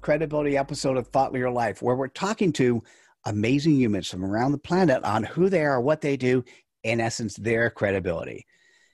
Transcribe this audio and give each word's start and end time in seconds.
credibility 0.00 0.56
episode 0.56 0.96
of 0.96 1.08
Thought 1.08 1.32
Leader 1.32 1.50
Life, 1.50 1.82
where 1.82 1.96
we're 1.96 2.08
talking 2.08 2.52
to 2.54 2.82
amazing 3.24 3.74
humans 3.74 4.08
from 4.08 4.24
around 4.24 4.52
the 4.52 4.58
planet 4.58 5.02
on 5.04 5.24
who 5.24 5.48
they 5.48 5.64
are, 5.64 5.80
what 5.80 6.00
they 6.00 6.16
do, 6.16 6.44
in 6.84 7.00
essence, 7.00 7.36
their 7.36 7.70
credibility. 7.70 8.46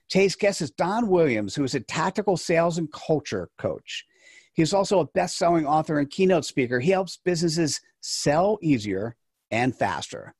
Today's 0.09 0.35
guest 0.35 0.61
is 0.61 0.71
Don 0.71 1.07
Williams, 1.07 1.55
who 1.55 1.63
is 1.63 1.75
a 1.75 1.79
tactical 1.79 2.37
sales 2.37 2.77
and 2.77 2.91
culture 2.91 3.49
coach. 3.57 4.05
He's 4.53 4.73
also 4.73 4.99
a 4.99 5.07
best 5.07 5.37
selling 5.37 5.65
author 5.65 5.99
and 5.99 6.09
keynote 6.09 6.45
speaker. 6.45 6.79
He 6.79 6.91
helps 6.91 7.17
businesses 7.17 7.81
sell 8.01 8.57
easier 8.61 9.15
and 9.51 9.75
faster. 9.75 10.33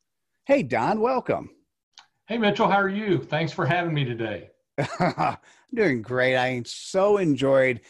Hey, 0.46 0.62
Don, 0.62 1.00
welcome. 1.00 1.50
Hey, 2.26 2.38
Mitchell, 2.38 2.68
how 2.68 2.80
are 2.80 2.88
you? 2.88 3.22
Thanks 3.22 3.52
for 3.52 3.66
having 3.66 3.94
me 3.94 4.04
today. 4.04 4.50
I'm 5.00 5.36
doing 5.74 6.02
great. 6.02 6.36
I 6.36 6.62
so 6.64 7.18
enjoyed 7.18 7.80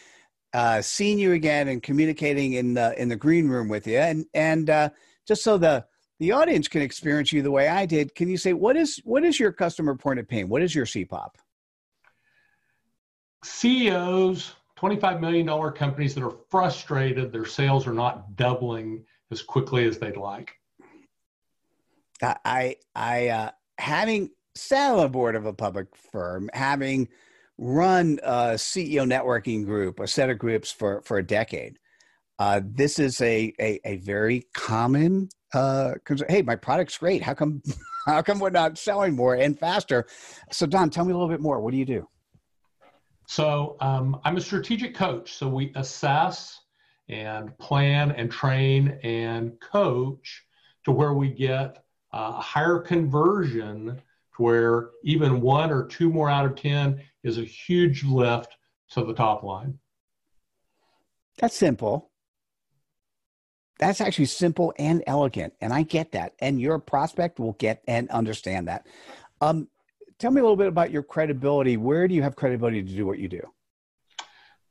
uh, 0.57 0.81
seeing 0.81 1.19
you 1.19 1.33
again 1.33 1.67
and 1.67 1.83
communicating 1.83 2.53
in 2.53 2.73
the 2.73 2.99
in 2.99 3.09
the 3.09 3.15
green 3.15 3.47
room 3.47 3.69
with 3.69 3.85
you. 3.85 3.99
And 3.99 4.25
and 4.33 4.71
uh, 4.71 4.89
just 5.27 5.43
so 5.43 5.59
the 5.59 5.85
the 6.19 6.31
audience 6.31 6.67
can 6.67 6.81
experience 6.81 7.31
you 7.31 7.43
the 7.43 7.51
way 7.51 7.67
I 7.67 7.85
did, 7.85 8.15
can 8.15 8.27
you 8.27 8.37
say 8.37 8.53
what 8.53 8.75
is 8.75 8.99
what 9.03 9.23
is 9.23 9.39
your 9.39 9.51
customer 9.51 9.93
point 9.93 10.19
of 10.19 10.27
pain? 10.27 10.49
What 10.49 10.63
is 10.63 10.73
your 10.73 10.87
CPOP? 10.87 11.29
CEOs, 13.43 14.55
$25 14.79 15.19
million 15.21 15.71
companies 15.73 16.15
that 16.15 16.23
are 16.23 16.35
frustrated 16.49 17.31
their 17.31 17.45
sales 17.45 17.85
are 17.85 17.93
not 17.93 18.35
doubling 18.35 19.05
as 19.29 19.43
quickly 19.43 19.85
as 19.85 19.99
they'd 19.99 20.17
like. 20.17 20.53
I 22.23 22.77
I 22.95 23.27
uh, 23.27 23.51
having 23.77 24.31
sat 24.55 24.91
on 24.91 25.01
the 25.01 25.07
board 25.07 25.35
of 25.35 25.45
a 25.45 25.53
public 25.53 25.95
firm, 25.95 26.49
having 26.51 27.09
run 27.57 28.19
a 28.23 28.53
CEO 28.55 29.05
networking 29.05 29.65
group, 29.65 29.99
a 29.99 30.07
set 30.07 30.29
of 30.29 30.37
groups 30.37 30.71
for 30.71 31.01
for 31.01 31.17
a 31.17 31.25
decade. 31.25 31.79
Uh, 32.39 32.61
this 32.63 32.99
is 32.99 33.19
a, 33.21 33.51
a, 33.59 33.79
a 33.83 33.97
very 33.97 34.45
common 34.53 35.27
uh, 35.53 35.93
hey, 36.27 36.41
my 36.41 36.55
product's 36.55 36.97
great. 36.97 37.21
How 37.21 37.33
come 37.33 37.61
how 38.05 38.21
come 38.21 38.39
we're 38.39 38.49
not 38.49 38.77
selling 38.77 39.15
more 39.15 39.35
and 39.35 39.57
faster? 39.57 40.05
So 40.51 40.65
Don, 40.65 40.89
tell 40.89 41.05
me 41.05 41.11
a 41.11 41.15
little 41.15 41.29
bit 41.29 41.41
more. 41.41 41.61
What 41.61 41.71
do 41.71 41.77
you 41.77 41.85
do? 41.85 42.07
So 43.27 43.75
um, 43.81 44.19
I'm 44.23 44.37
a 44.37 44.41
strategic 44.41 44.95
coach. 44.95 45.33
So 45.33 45.49
we 45.49 45.71
assess 45.75 46.61
and 47.09 47.57
plan 47.57 48.11
and 48.11 48.31
train 48.31 48.99
and 49.03 49.59
coach 49.59 50.43
to 50.85 50.91
where 50.91 51.13
we 51.13 51.29
get 51.29 51.83
a 52.13 52.31
higher 52.33 52.79
conversion 52.79 54.01
to 54.37 54.43
where 54.43 54.89
even 55.03 55.41
one 55.41 55.71
or 55.71 55.85
two 55.85 56.09
more 56.09 56.29
out 56.29 56.45
of 56.45 56.55
10 56.55 57.01
is 57.23 57.37
a 57.37 57.43
huge 57.43 58.03
lift 58.03 58.55
to 58.91 59.03
the 59.03 59.13
top 59.13 59.43
line. 59.43 59.77
That's 61.37 61.55
simple. 61.55 62.11
That's 63.79 64.01
actually 64.01 64.25
simple 64.25 64.73
and 64.79 65.03
elegant. 65.05 65.53
And 65.61 65.71
I 65.71 65.83
get 65.83 66.13
that. 66.13 66.33
And 66.39 66.59
your 66.59 66.79
prospect 66.79 67.39
will 67.39 67.53
get 67.53 67.83
and 67.87 68.09
understand 68.09 68.67
that. 68.67 68.87
Um, 69.41 69.67
tell 70.17 70.31
me 70.31 70.39
a 70.39 70.43
little 70.43 70.57
bit 70.57 70.67
about 70.67 70.89
your 70.89 71.03
credibility. 71.03 71.77
Where 71.77 72.07
do 72.07 72.15
you 72.15 72.23
have 72.23 72.35
credibility 72.35 72.81
to 72.81 72.91
do 72.91 73.05
what 73.05 73.19
you 73.19 73.27
do? 73.27 73.41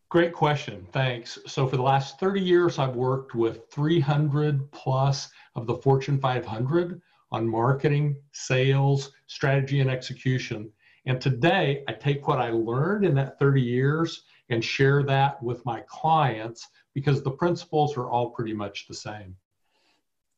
Great 0.08 0.32
question. 0.32 0.86
Thanks. 0.92 1.38
So, 1.46 1.66
for 1.66 1.76
the 1.76 1.82
last 1.82 2.18
30 2.20 2.40
years, 2.40 2.78
I've 2.78 2.94
worked 2.94 3.34
with 3.34 3.68
300 3.70 4.70
plus 4.70 5.28
of 5.56 5.66
the 5.66 5.74
Fortune 5.74 6.20
500 6.20 7.00
on 7.36 7.46
marketing, 7.46 8.16
sales, 8.32 9.12
strategy, 9.26 9.80
and 9.80 9.90
execution. 9.90 10.70
And 11.04 11.20
today, 11.20 11.84
I 11.86 11.92
take 11.92 12.26
what 12.26 12.40
I 12.40 12.48
learned 12.48 13.04
in 13.04 13.14
that 13.16 13.38
30 13.38 13.60
years 13.60 14.22
and 14.48 14.64
share 14.64 15.02
that 15.02 15.42
with 15.42 15.64
my 15.66 15.82
clients 15.86 16.66
because 16.94 17.22
the 17.22 17.30
principles 17.30 17.94
are 17.98 18.08
all 18.08 18.30
pretty 18.30 18.54
much 18.54 18.88
the 18.88 18.94
same. 18.94 19.36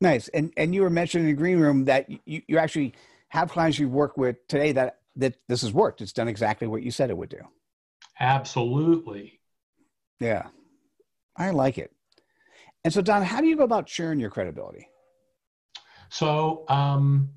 Nice. 0.01 0.27
And 0.29 0.51
and 0.57 0.75
you 0.75 0.81
were 0.81 0.89
mentioning 0.89 1.29
in 1.29 1.35
the 1.35 1.39
green 1.39 1.59
room 1.59 1.85
that 1.85 2.09
you, 2.25 2.41
you 2.47 2.57
actually 2.57 2.93
have 3.29 3.49
clients 3.49 3.79
you 3.79 3.87
work 3.87 4.17
with 4.17 4.45
today 4.47 4.73
that 4.73 4.99
that 5.15 5.35
this 5.47 5.61
has 5.61 5.71
worked. 5.71 6.01
It's 6.01 6.13
done 6.13 6.27
exactly 6.27 6.67
what 6.67 6.83
you 6.83 6.91
said 6.91 7.09
it 7.09 7.17
would 7.17 7.29
do. 7.29 7.41
Absolutely. 8.19 9.39
Yeah. 10.19 10.47
I 11.37 11.51
like 11.51 11.77
it. 11.77 11.91
And 12.83 12.93
so 12.93 13.01
Don, 13.01 13.23
how 13.23 13.39
do 13.39 13.47
you 13.47 13.55
go 13.55 13.63
about 13.63 13.87
sharing 13.87 14.19
your 14.19 14.29
credibility? 14.29 14.88
So, 16.09 16.65
um, 16.69 17.29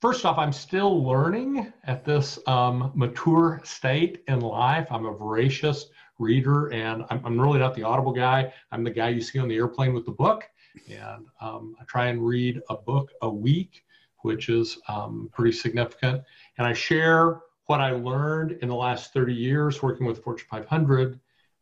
first 0.00 0.24
off, 0.24 0.38
I'm 0.38 0.52
still 0.52 1.04
learning 1.04 1.72
at 1.84 2.04
this 2.04 2.38
um, 2.46 2.90
mature 2.94 3.60
state 3.64 4.24
in 4.26 4.40
life. 4.40 4.88
I'm 4.90 5.06
a 5.06 5.12
voracious 5.12 5.86
reader, 6.18 6.72
and 6.72 7.04
I'm, 7.10 7.24
I'm, 7.24 7.40
really 7.40 7.60
not 7.60 7.74
the 7.74 7.84
audible 7.84 8.12
guy. 8.12 8.52
I'm 8.72 8.82
the 8.82 8.90
guy 8.90 9.10
you 9.10 9.20
see 9.20 9.38
on 9.38 9.48
the 9.48 9.54
airplane 9.54 9.94
with 9.94 10.04
the 10.04 10.12
book. 10.12 10.44
And 10.88 11.26
um, 11.40 11.76
I 11.80 11.84
try 11.84 12.06
and 12.06 12.24
read 12.24 12.60
a 12.68 12.76
book 12.76 13.10
a 13.22 13.30
week, 13.30 13.84
which 14.22 14.48
is 14.48 14.78
um, 14.88 15.30
pretty 15.32 15.56
significant. 15.56 16.22
And 16.58 16.66
I 16.66 16.72
share 16.72 17.40
what 17.66 17.80
I 17.80 17.92
learned 17.92 18.58
in 18.62 18.68
the 18.68 18.74
last 18.74 19.12
30 19.12 19.32
years 19.32 19.82
working 19.82 20.06
with 20.06 20.24
Fortune 20.24 20.48
500, 20.50 21.20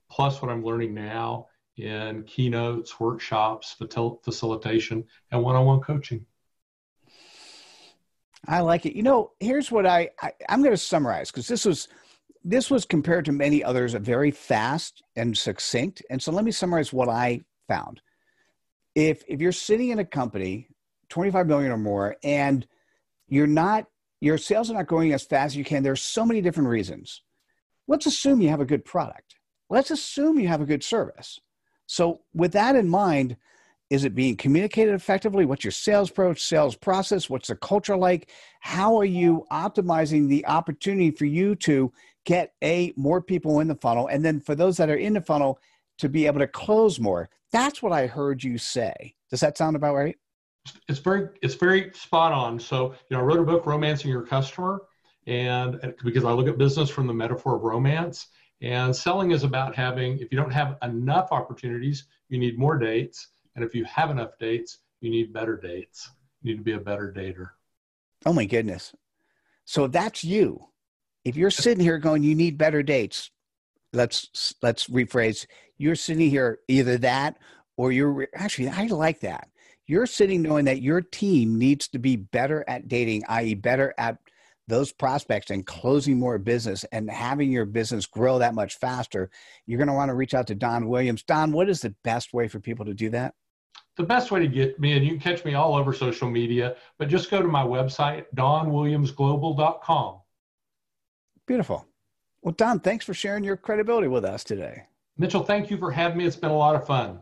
plus 0.09 0.41
what 0.41 0.51
I'm 0.51 0.65
learning 0.65 0.95
now 0.95 1.49
in 1.77 2.23
keynotes, 2.23 2.99
workshops, 2.99 3.77
facilitation, 4.25 5.05
and 5.31 5.43
one 5.43 5.57
on 5.57 5.67
one 5.67 5.81
coaching. 5.81 6.25
I 8.47 8.61
like 8.61 8.87
it. 8.87 8.97
You 8.97 9.03
know, 9.03 9.33
here's 9.41 9.71
what 9.71 9.87
I, 9.87 10.11
I 10.21 10.33
am 10.49 10.63
going 10.63 10.73
to 10.73 10.77
summarize 10.77 11.31
because 11.31 11.49
this 11.49 11.65
was 11.65 11.89
this 12.45 12.71
was 12.71 12.85
compared 12.85 13.25
to 13.25 13.33
many 13.33 13.65
others 13.65 13.95
a 13.95 13.99
very 13.99 14.31
fast 14.31 15.03
and 15.17 15.37
succinct. 15.37 16.01
And 16.11 16.23
so 16.23 16.31
let 16.31 16.45
me 16.45 16.53
summarize 16.53 16.93
what 16.93 17.09
I 17.09 17.43
found. 17.67 18.01
If 18.95 19.25
if 19.27 19.41
you're 19.41 19.53
sitting 19.53 19.89
in 19.89 19.99
a 19.99 20.05
company, 20.05 20.69
25 21.09 21.47
million 21.47 21.73
or 21.73 21.79
more, 21.79 22.17
and 22.23 22.67
you're 23.29 23.47
not 23.47 23.87
your 24.21 24.39
sales 24.39 24.71
are 24.71 24.75
not 24.75 24.87
going 24.87 25.13
as 25.13 25.25
fast 25.25 25.53
as 25.53 25.57
you 25.57 25.65
can, 25.65 25.83
there's 25.83 26.03
so 26.03 26.25
many 26.25 26.41
different 26.41 26.69
reasons. 26.69 27.23
Let's 27.89 28.07
assume 28.07 28.41
you 28.41 28.49
have 28.49 28.61
a 28.61 28.67
good 28.67 28.85
product. 28.85 29.37
Let's 29.69 29.91
assume 29.91 30.39
you 30.39 30.49
have 30.49 30.61
a 30.61 30.67
good 30.67 30.83
service. 30.83 31.41
So 31.87 32.23
with 32.33 32.53
that 32.53 32.77
in 32.77 32.89
mind, 32.89 33.37
is 33.89 34.05
it 34.05 34.15
being 34.15 34.37
communicated 34.37 34.95
effectively? 34.95 35.45
What's 35.45 35.65
your 35.65 35.71
sales 35.71 36.11
approach 36.11 36.43
sales 36.43 36.75
process? 36.75 37.31
What's 37.31 37.49
the 37.49 37.57
culture 37.57 37.97
like? 37.97 38.31
How 38.61 38.97
are 38.97 39.05
you 39.05 39.45
optimizing 39.53 40.29
the 40.29 40.45
opportunity 40.47 41.11
for 41.11 41.25
you 41.25 41.55
to 41.57 41.93
get 42.25 42.55
a 42.65 42.93
more 42.97 43.23
people 43.23 43.61
in 43.61 43.69
the 43.69 43.77
funnel 43.77 44.09
and 44.09 44.25
then 44.25 44.41
for 44.41 44.55
those 44.55 44.77
that 44.79 44.91
are 44.91 44.97
in 44.97 45.13
the 45.13 45.21
funnel 45.21 45.61
to 45.99 46.09
be 46.09 46.27
able 46.27 46.41
to 46.41 46.49
close 46.49 46.99
more? 46.99 47.29
That's 47.53 47.83
what 47.83 47.93
i 47.93 48.07
heard 48.07 48.43
you 48.43 48.59
say. 48.59 49.15
Does 49.31 49.41
that 49.41 49.57
sound 49.57 49.77
about 49.77 49.95
right? 49.95 50.17
It's 50.89 50.99
very 50.99 51.29
it's 51.43 51.55
very 51.55 51.93
spot 51.95 52.33
on. 52.33 52.59
So 52.59 52.95
you 53.09 53.17
know 53.17 53.21
i 53.21 53.23
wrote 53.23 53.39
a 53.39 53.45
book 53.45 53.67
romancing 53.67 54.11
your 54.11 54.27
customer 54.27 54.83
and 55.29 55.95
because 56.05 56.25
i 56.25 56.33
look 56.33 56.49
at 56.49 56.59
business 56.59 56.91
from 56.91 57.07
the 57.07 57.15
metaphor 57.15 57.57
of 57.57 57.63
romance 57.63 58.29
And 58.63 58.95
selling 58.95 59.33
is 59.33 59.45
about 59.45 59.75
having, 59.77 60.19
if 60.19 60.33
you 60.33 60.39
don't 60.39 60.53
have 60.53 60.79
enough 60.83 61.29
opportunities, 61.31 62.07
you 62.29 62.39
need 62.39 62.59
more 62.59 62.79
dates. 62.79 63.29
And 63.57 63.65
if 63.65 63.75
you 63.75 63.85
have 63.87 64.11
enough 64.11 64.39
dates, 64.39 64.79
you 65.01 65.11
need 65.11 65.33
better 65.33 65.57
dates. 65.57 66.11
You 66.43 66.53
need 66.53 66.59
to 66.59 66.65
be 66.65 66.73
a 66.73 66.79
better 66.79 67.13
dater. 67.17 67.51
Oh 68.25 68.33
my 68.33 68.45
goodness. 68.45 68.95
So 69.65 69.89
that's 69.89 70.23
you. 70.23 70.69
If 71.25 71.37
you're 71.37 71.51
sitting 71.51 71.83
here 71.83 71.99
going, 71.99 72.23
you 72.23 72.35
need 72.35 72.57
better 72.59 72.83
dates, 72.83 73.31
let's 73.93 74.55
let's 74.63 74.87
rephrase. 74.87 75.47
You're 75.79 75.97
sitting 75.97 76.31
here 76.31 76.61
either 76.69 76.99
that 76.99 77.39
or 77.77 77.91
you're 77.91 78.29
actually 78.35 78.69
I 78.69 78.87
like 78.87 79.21
that. 79.21 79.49
You're 79.87 80.07
sitting 80.07 80.43
knowing 80.43 80.67
that 80.67 80.83
your 80.83 81.01
team 81.01 81.59
needs 81.59 81.89
to 81.89 81.99
be 81.99 82.17
better 82.17 82.65
at 82.69 82.89
dating, 82.89 83.23
i.e., 83.29 83.55
better 83.55 83.95
at 83.99 84.19
those 84.69 84.93
prospects 84.93 85.51
and 85.51 85.65
closing 85.65 86.19
more 86.19 86.39
business 86.39 86.85
and 86.91 87.09
having 87.09 87.53
your 87.53 87.65
business 87.65 88.05
grow 88.05 88.41
that 88.41 88.55
much 88.55 88.79
faster, 88.79 89.31
you're 89.65 89.79
going 89.79 89.87
to 89.87 89.95
want 89.95 90.09
to 90.09 90.15
reach 90.15 90.35
out 90.35 90.49
to 90.49 90.57
Don 90.57 90.89
Williams. 90.89 91.23
Don, 91.23 91.53
what 91.53 91.69
is 91.69 91.81
the 91.81 91.95
best 92.03 92.35
way 92.35 92.49
for 92.49 92.59
people 92.59 92.85
to 92.85 92.95
do 92.95 93.11
that? 93.11 93.35
The 93.97 94.03
best 94.03 94.31
way 94.31 94.41
to 94.41 94.49
get 94.49 94.79
me, 94.79 94.93
and 94.93 95.05
you 95.05 95.13
can 95.13 95.21
catch 95.21 95.45
me 95.45 95.55
all 95.55 95.75
over 95.75 95.93
social 95.93 96.31
media, 96.31 96.77
but 96.99 97.09
just 97.09 97.31
go 97.31 97.41
to 97.41 97.49
my 97.49 97.65
website, 97.65 98.27
donwilliamsglobal.com. 98.37 100.21
Beautiful. 101.47 101.87
Well, 102.43 102.55
Don, 102.57 102.81
thanks 102.81 103.05
for 103.05 103.15
sharing 103.15 103.43
your 103.43 103.57
credibility 103.57 104.09
with 104.09 104.25
us 104.25 104.45
today. 104.45 104.83
Mitchell, 105.17 105.43
thank 105.43 105.71
you 105.71 105.79
for 105.79 105.91
having 105.91 106.19
me. 106.19 106.27
It's 106.27 106.37
been 106.37 106.51
a 106.51 106.57
lot 106.57 106.77
of 106.77 106.87
fun. 106.87 107.21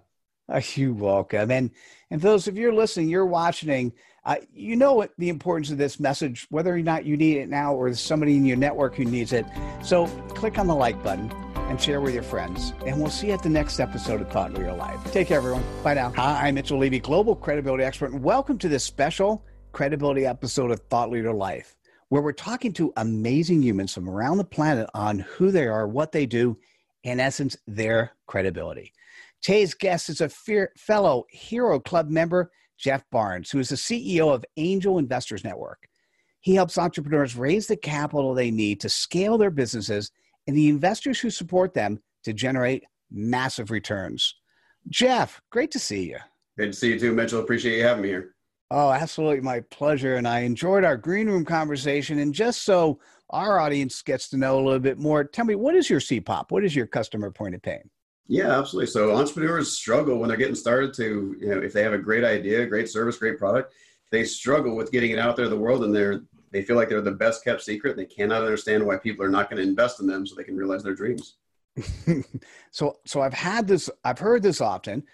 Uh, 0.49 0.61
you're 0.75 0.93
welcome. 0.93 1.50
And 1.50 1.70
and 2.11 2.20
for 2.20 2.29
those 2.29 2.46
of 2.46 2.56
you 2.56 2.73
listening, 2.73 3.08
you're 3.08 3.26
watching, 3.26 3.93
uh, 4.25 4.37
you 4.52 4.76
know 4.76 4.94
what 4.94 5.12
the 5.19 5.29
importance 5.29 5.70
of 5.70 5.79
this 5.79 5.99
message, 5.99 6.46
whether 6.50 6.75
or 6.75 6.81
not 6.81 7.05
you 7.05 7.17
need 7.17 7.38
it 7.38 7.49
now 7.49 7.75
or 7.75 7.93
somebody 7.94 8.37
in 8.37 8.44
your 8.44 8.56
network 8.56 8.94
who 8.94 9.05
needs 9.05 9.32
it. 9.32 9.46
So 9.82 10.06
click 10.31 10.58
on 10.58 10.67
the 10.67 10.75
like 10.75 11.02
button 11.02 11.31
and 11.56 11.81
share 11.81 12.00
with 12.00 12.14
your 12.14 12.23
friends. 12.23 12.75
And 12.87 13.00
we'll 13.00 13.11
see 13.11 13.29
you 13.29 13.32
at 13.32 13.43
the 13.43 13.49
next 13.49 13.81
episode 13.81 14.20
of 14.20 14.31
Thought 14.31 14.52
Leader 14.52 14.75
Life. 14.75 15.00
Take 15.12 15.29
care, 15.29 15.38
everyone. 15.38 15.64
Bye 15.82 15.94
now. 15.94 16.12
Hi, 16.17 16.47
I'm 16.47 16.55
Mitchell 16.55 16.79
Levy, 16.79 17.00
global 17.00 17.35
credibility 17.35 17.85
expert, 17.85 18.12
and 18.12 18.23
welcome 18.23 18.58
to 18.58 18.69
this 18.69 18.85
special 18.85 19.44
credibility 19.73 20.26
episode 20.26 20.70
of 20.70 20.81
Thought 20.90 21.11
Leader 21.11 21.32
Life 21.32 21.75
where 22.14 22.23
we're 22.23 22.32
talking 22.32 22.73
to 22.73 22.93
amazing 22.97 23.61
humans 23.61 23.93
from 23.93 24.08
around 24.08 24.37
the 24.37 24.44
planet 24.44 24.88
on 24.94 25.19
who 25.19 25.50
they 25.50 25.67
are, 25.67 25.88
what 25.88 26.12
they 26.12 26.26
do, 26.26 26.56
in 27.02 27.19
essence, 27.19 27.56
their 27.67 28.12
credibility. 28.26 28.93
Today's 29.44 29.75
guest 29.75 30.08
is 30.08 30.23
a 30.23 30.31
fellow 30.79 31.25
Hero 31.29 31.79
Club 31.79 32.08
member, 32.08 32.50
Jeff 32.79 33.05
Barnes, 33.12 33.50
who 33.50 33.58
is 33.58 33.69
the 33.69 33.76
CEO 33.76 34.32
of 34.32 34.43
Angel 34.56 34.96
Investors 34.96 35.44
Network. 35.44 35.87
He 36.41 36.55
helps 36.55 36.79
entrepreneurs 36.79 37.37
raise 37.37 37.67
the 37.67 37.76
capital 37.76 38.32
they 38.32 38.50
need 38.50 38.81
to 38.81 38.88
scale 38.88 39.37
their 39.37 39.50
businesses 39.50 40.11
and 40.46 40.56
the 40.56 40.70
investors 40.70 41.20
who 41.20 41.29
support 41.29 41.75
them 41.75 42.00
to 42.25 42.32
generate 42.32 42.85
massive 43.11 43.70
returns. 43.70 44.35
Jeff, 44.88 45.43
great 45.52 45.70
to 45.73 45.79
see 45.79 46.05
you. 46.05 46.17
Great 46.56 46.73
to 46.73 46.79
see 46.79 46.94
you 46.94 46.99
too, 46.99 47.12
Mitchell. 47.12 47.40
Appreciate 47.40 47.76
you 47.76 47.85
having 47.85 48.05
me 48.05 48.08
here. 48.08 48.35
Oh, 48.70 48.90
absolutely. 48.90 49.43
My 49.43 49.61
pleasure. 49.70 50.17
And 50.17 50.26
I 50.26 50.40
enjoyed 50.40 50.85
our 50.85 50.97
green 50.97 51.26
room 51.26 51.44
conversation. 51.44 52.20
And 52.20 52.32
just 52.32 52.62
so 52.62 52.99
our 53.29 53.61
audience 53.61 54.00
gets 54.00 54.31
to 54.31 54.38
know 54.38 54.58
a 54.58 54.64
little 54.64 54.81
bit 54.81 54.99
more, 54.99 55.23
tell 55.23 55.44
me, 55.44 55.55
what 55.55 55.75
is 55.75 55.90
your 55.90 56.00
CPOP? 56.00 56.47
What 56.49 56.64
is 56.64 56.75
your 56.75 56.87
customer 56.87 57.31
point 57.31 57.55
of 57.55 57.61
pain? 57.61 57.90
Yeah, 58.26 58.59
absolutely. 58.59 58.87
So 58.87 59.15
entrepreneurs 59.15 59.76
struggle 59.76 60.19
when 60.19 60.29
they're 60.29 60.38
getting 60.38 60.55
started 60.55 60.94
to, 60.94 61.37
you 61.38 61.49
know, 61.49 61.61
if 61.61 61.73
they 61.73 61.82
have 61.82 61.93
a 61.93 61.99
great 61.99 62.25
idea, 62.25 62.67
great 62.67 62.88
service, 62.88 63.19
great 63.19 63.38
product, 63.38 63.75
they 64.11 64.25
struggle 64.25 64.75
with 64.76 64.93
getting 64.93 65.11
it 65.11 65.19
out 65.19 65.37
there 65.37 65.44
in 65.44 65.50
the 65.50 65.59
world 65.59 65.85
and 65.85 65.94
they're, 65.94 66.23
they 66.50 66.62
feel 66.62 66.76
like 66.76 66.88
they're 66.88 67.00
the 67.00 67.11
best 67.11 67.44
kept 67.44 67.62
secret. 67.62 67.97
They 67.97 68.06
cannot 68.06 68.43
understand 68.43 68.87
why 68.87 68.97
people 68.97 69.25
are 69.25 69.31
not 69.31 69.50
going 69.50 69.62
to 69.62 69.69
invest 69.69 70.00
in 70.00 70.06
them 70.06 70.26
so 70.26 70.35
they 70.35 70.44
can 70.44 70.56
realize 70.56 70.82
their 70.82 70.94
dreams. 70.94 71.37
so, 72.71 72.99
so 73.05 73.21
I've 73.21 73.35
had 73.35 73.67
this, 73.67 73.91
I've 74.05 74.19
heard 74.19 74.43
this 74.43 74.61
often 74.61 75.05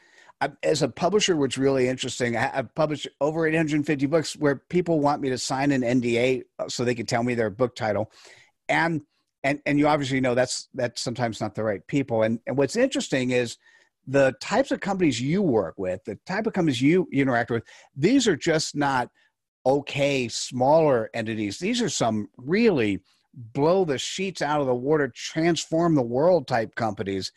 as 0.62 0.83
a 0.83 0.89
publisher, 0.89 1.37
what's 1.37 1.59
really 1.59 1.89
interesting, 1.89 2.37
I, 2.37 2.47
have 2.47 2.75
published 2.75 3.09
over 3.21 3.47
850 3.47 4.07
books 4.07 4.37
where 4.37 4.57
people 4.57 5.01
want 5.01 5.21
me 5.21 5.29
to 5.31 5.39
sign 5.39 5.71
an 5.71 5.83
NDA 5.83 6.45
so 6.69 6.85
they 6.85 6.95
can 6.95 7.07
tell 7.07 7.23
me 7.23 7.35
their 7.35 7.51
book 7.51 7.77
title, 7.77 8.11
and 8.69 9.03
and 9.45 9.61
and 9.67 9.79
you 9.79 9.87
obviously 9.87 10.21
know 10.21 10.35
that's 10.35 10.69
that's 10.75 11.01
sometimes 11.01 11.41
not 11.41 11.55
the 11.55 11.65
right 11.65 11.87
people. 11.87 12.23
And 12.23 12.41
and 12.47 12.57
what's 12.57 12.77
interesting 12.77 13.31
is 13.31 13.57
the 14.07 14.35
types 14.41 14.71
of 14.71 14.81
companies 14.81 15.21
you 15.21 15.43
work 15.43 15.75
with, 15.79 16.05
the 16.05 16.19
type 16.27 16.47
of 16.47 16.53
companies 16.53 16.81
you 16.81 17.09
interact 17.13 17.51
with. 17.51 17.65
These 17.97 18.27
are 18.27 18.37
just 18.37 18.75
not 18.75 19.09
okay 19.67 20.29
smaller 20.29 21.11
entities. 21.15 21.59
These 21.59 21.83
are 21.83 21.91
some 21.91 22.29
really 22.37 23.01
blow 23.35 23.85
the 23.85 23.99
sheets 23.99 24.43
out 24.43 24.61
of 24.61 24.67
the 24.67 24.75
water, 24.75 25.13
transform 25.15 25.95
the 25.95 26.03
world 26.03 26.49
type 26.49 26.75
companies 26.75 27.31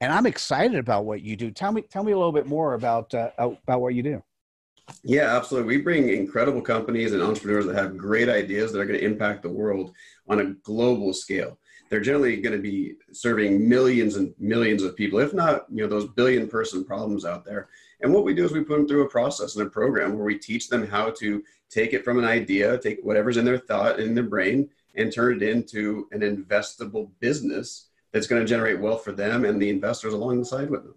and 0.00 0.12
I'm 0.12 0.26
excited 0.26 0.78
about 0.78 1.04
what 1.04 1.22
you 1.22 1.36
do. 1.36 1.50
Tell 1.50 1.72
me, 1.72 1.82
tell 1.82 2.04
me 2.04 2.12
a 2.12 2.16
little 2.16 2.32
bit 2.32 2.46
more 2.46 2.74
about 2.74 3.12
uh, 3.14 3.30
about 3.38 3.80
what 3.80 3.94
you 3.94 4.02
do. 4.02 4.22
Yeah, 5.02 5.36
absolutely. 5.36 5.76
We 5.76 5.82
bring 5.82 6.08
incredible 6.08 6.60
companies 6.60 7.12
and 7.12 7.22
entrepreneurs 7.22 7.66
that 7.66 7.76
have 7.76 7.96
great 7.96 8.28
ideas 8.28 8.72
that 8.72 8.80
are 8.80 8.86
going 8.86 8.98
to 8.98 9.04
impact 9.04 9.42
the 9.42 9.50
world 9.50 9.92
on 10.28 10.40
a 10.40 10.52
global 10.62 11.12
scale. 11.12 11.58
They're 11.88 12.00
generally 12.00 12.40
going 12.40 12.56
to 12.56 12.62
be 12.62 12.94
serving 13.12 13.66
millions 13.66 14.16
and 14.16 14.34
millions 14.38 14.82
of 14.82 14.96
people, 14.96 15.18
if 15.20 15.32
not, 15.32 15.64
you 15.70 15.82
know, 15.82 15.88
those 15.88 16.08
billion 16.08 16.48
person 16.48 16.84
problems 16.84 17.24
out 17.24 17.44
there. 17.44 17.68
And 18.00 18.12
what 18.12 18.24
we 18.24 18.34
do 18.34 18.44
is 18.44 18.52
we 18.52 18.62
put 18.62 18.76
them 18.76 18.88
through 18.88 19.04
a 19.04 19.08
process 19.08 19.56
and 19.56 19.66
a 19.66 19.70
program 19.70 20.14
where 20.14 20.24
we 20.24 20.38
teach 20.38 20.68
them 20.68 20.86
how 20.86 21.10
to 21.12 21.42
take 21.70 21.92
it 21.92 22.04
from 22.04 22.18
an 22.18 22.24
idea, 22.24 22.78
take 22.78 23.00
whatever's 23.02 23.36
in 23.36 23.44
their 23.44 23.58
thought 23.58 24.00
in 24.00 24.14
their 24.14 24.24
brain, 24.24 24.68
and 24.94 25.12
turn 25.12 25.36
it 25.36 25.42
into 25.42 26.08
an 26.12 26.20
investable 26.20 27.10
business 27.20 27.88
that's 28.12 28.26
going 28.26 28.40
to 28.40 28.48
generate 28.48 28.80
wealth 28.80 29.04
for 29.04 29.12
them 29.12 29.44
and 29.44 29.60
the 29.60 29.70
investors 29.70 30.14
alongside 30.14 30.70
with 30.70 30.84
them. 30.84 30.94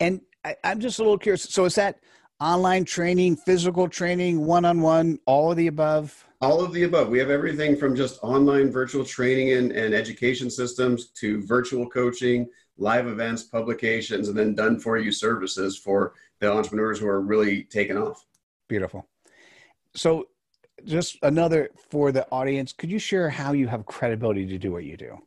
And 0.00 0.20
I, 0.44 0.56
am 0.64 0.80
just 0.80 0.98
a 0.98 1.02
little 1.02 1.18
curious. 1.18 1.42
So 1.42 1.64
is 1.64 1.74
that 1.76 1.98
online 2.40 2.84
training, 2.84 3.36
physical 3.36 3.88
training, 3.88 4.44
one-on-one, 4.44 5.18
all 5.26 5.50
of 5.50 5.56
the 5.56 5.66
above? 5.66 6.24
All 6.40 6.62
of 6.62 6.72
the 6.72 6.82
above. 6.82 7.08
We 7.08 7.18
have 7.18 7.30
everything 7.30 7.76
from 7.76 7.96
just 7.96 8.18
online 8.22 8.70
virtual 8.70 9.04
training 9.04 9.52
and, 9.52 9.72
and 9.72 9.94
education 9.94 10.50
systems 10.50 11.08
to 11.20 11.42
virtual 11.46 11.88
coaching, 11.88 12.46
live 12.76 13.06
events, 13.06 13.44
publications, 13.44 14.28
and 14.28 14.36
then 14.36 14.54
done 14.54 14.78
for 14.78 14.98
you 14.98 15.10
services 15.10 15.78
for 15.78 16.14
the 16.40 16.52
entrepreneurs 16.52 16.98
who 16.98 17.06
are 17.06 17.22
really 17.22 17.64
taking 17.64 17.96
off. 17.96 18.26
Beautiful. 18.68 19.08
So 19.94 20.28
just 20.84 21.16
another 21.22 21.70
for 21.88 22.12
the 22.12 22.28
audience, 22.30 22.74
could 22.74 22.90
you 22.90 22.98
share 22.98 23.30
how 23.30 23.52
you 23.52 23.66
have 23.66 23.86
credibility 23.86 24.46
to 24.46 24.58
do 24.58 24.72
what 24.72 24.84
you 24.84 24.98
do? 24.98 25.18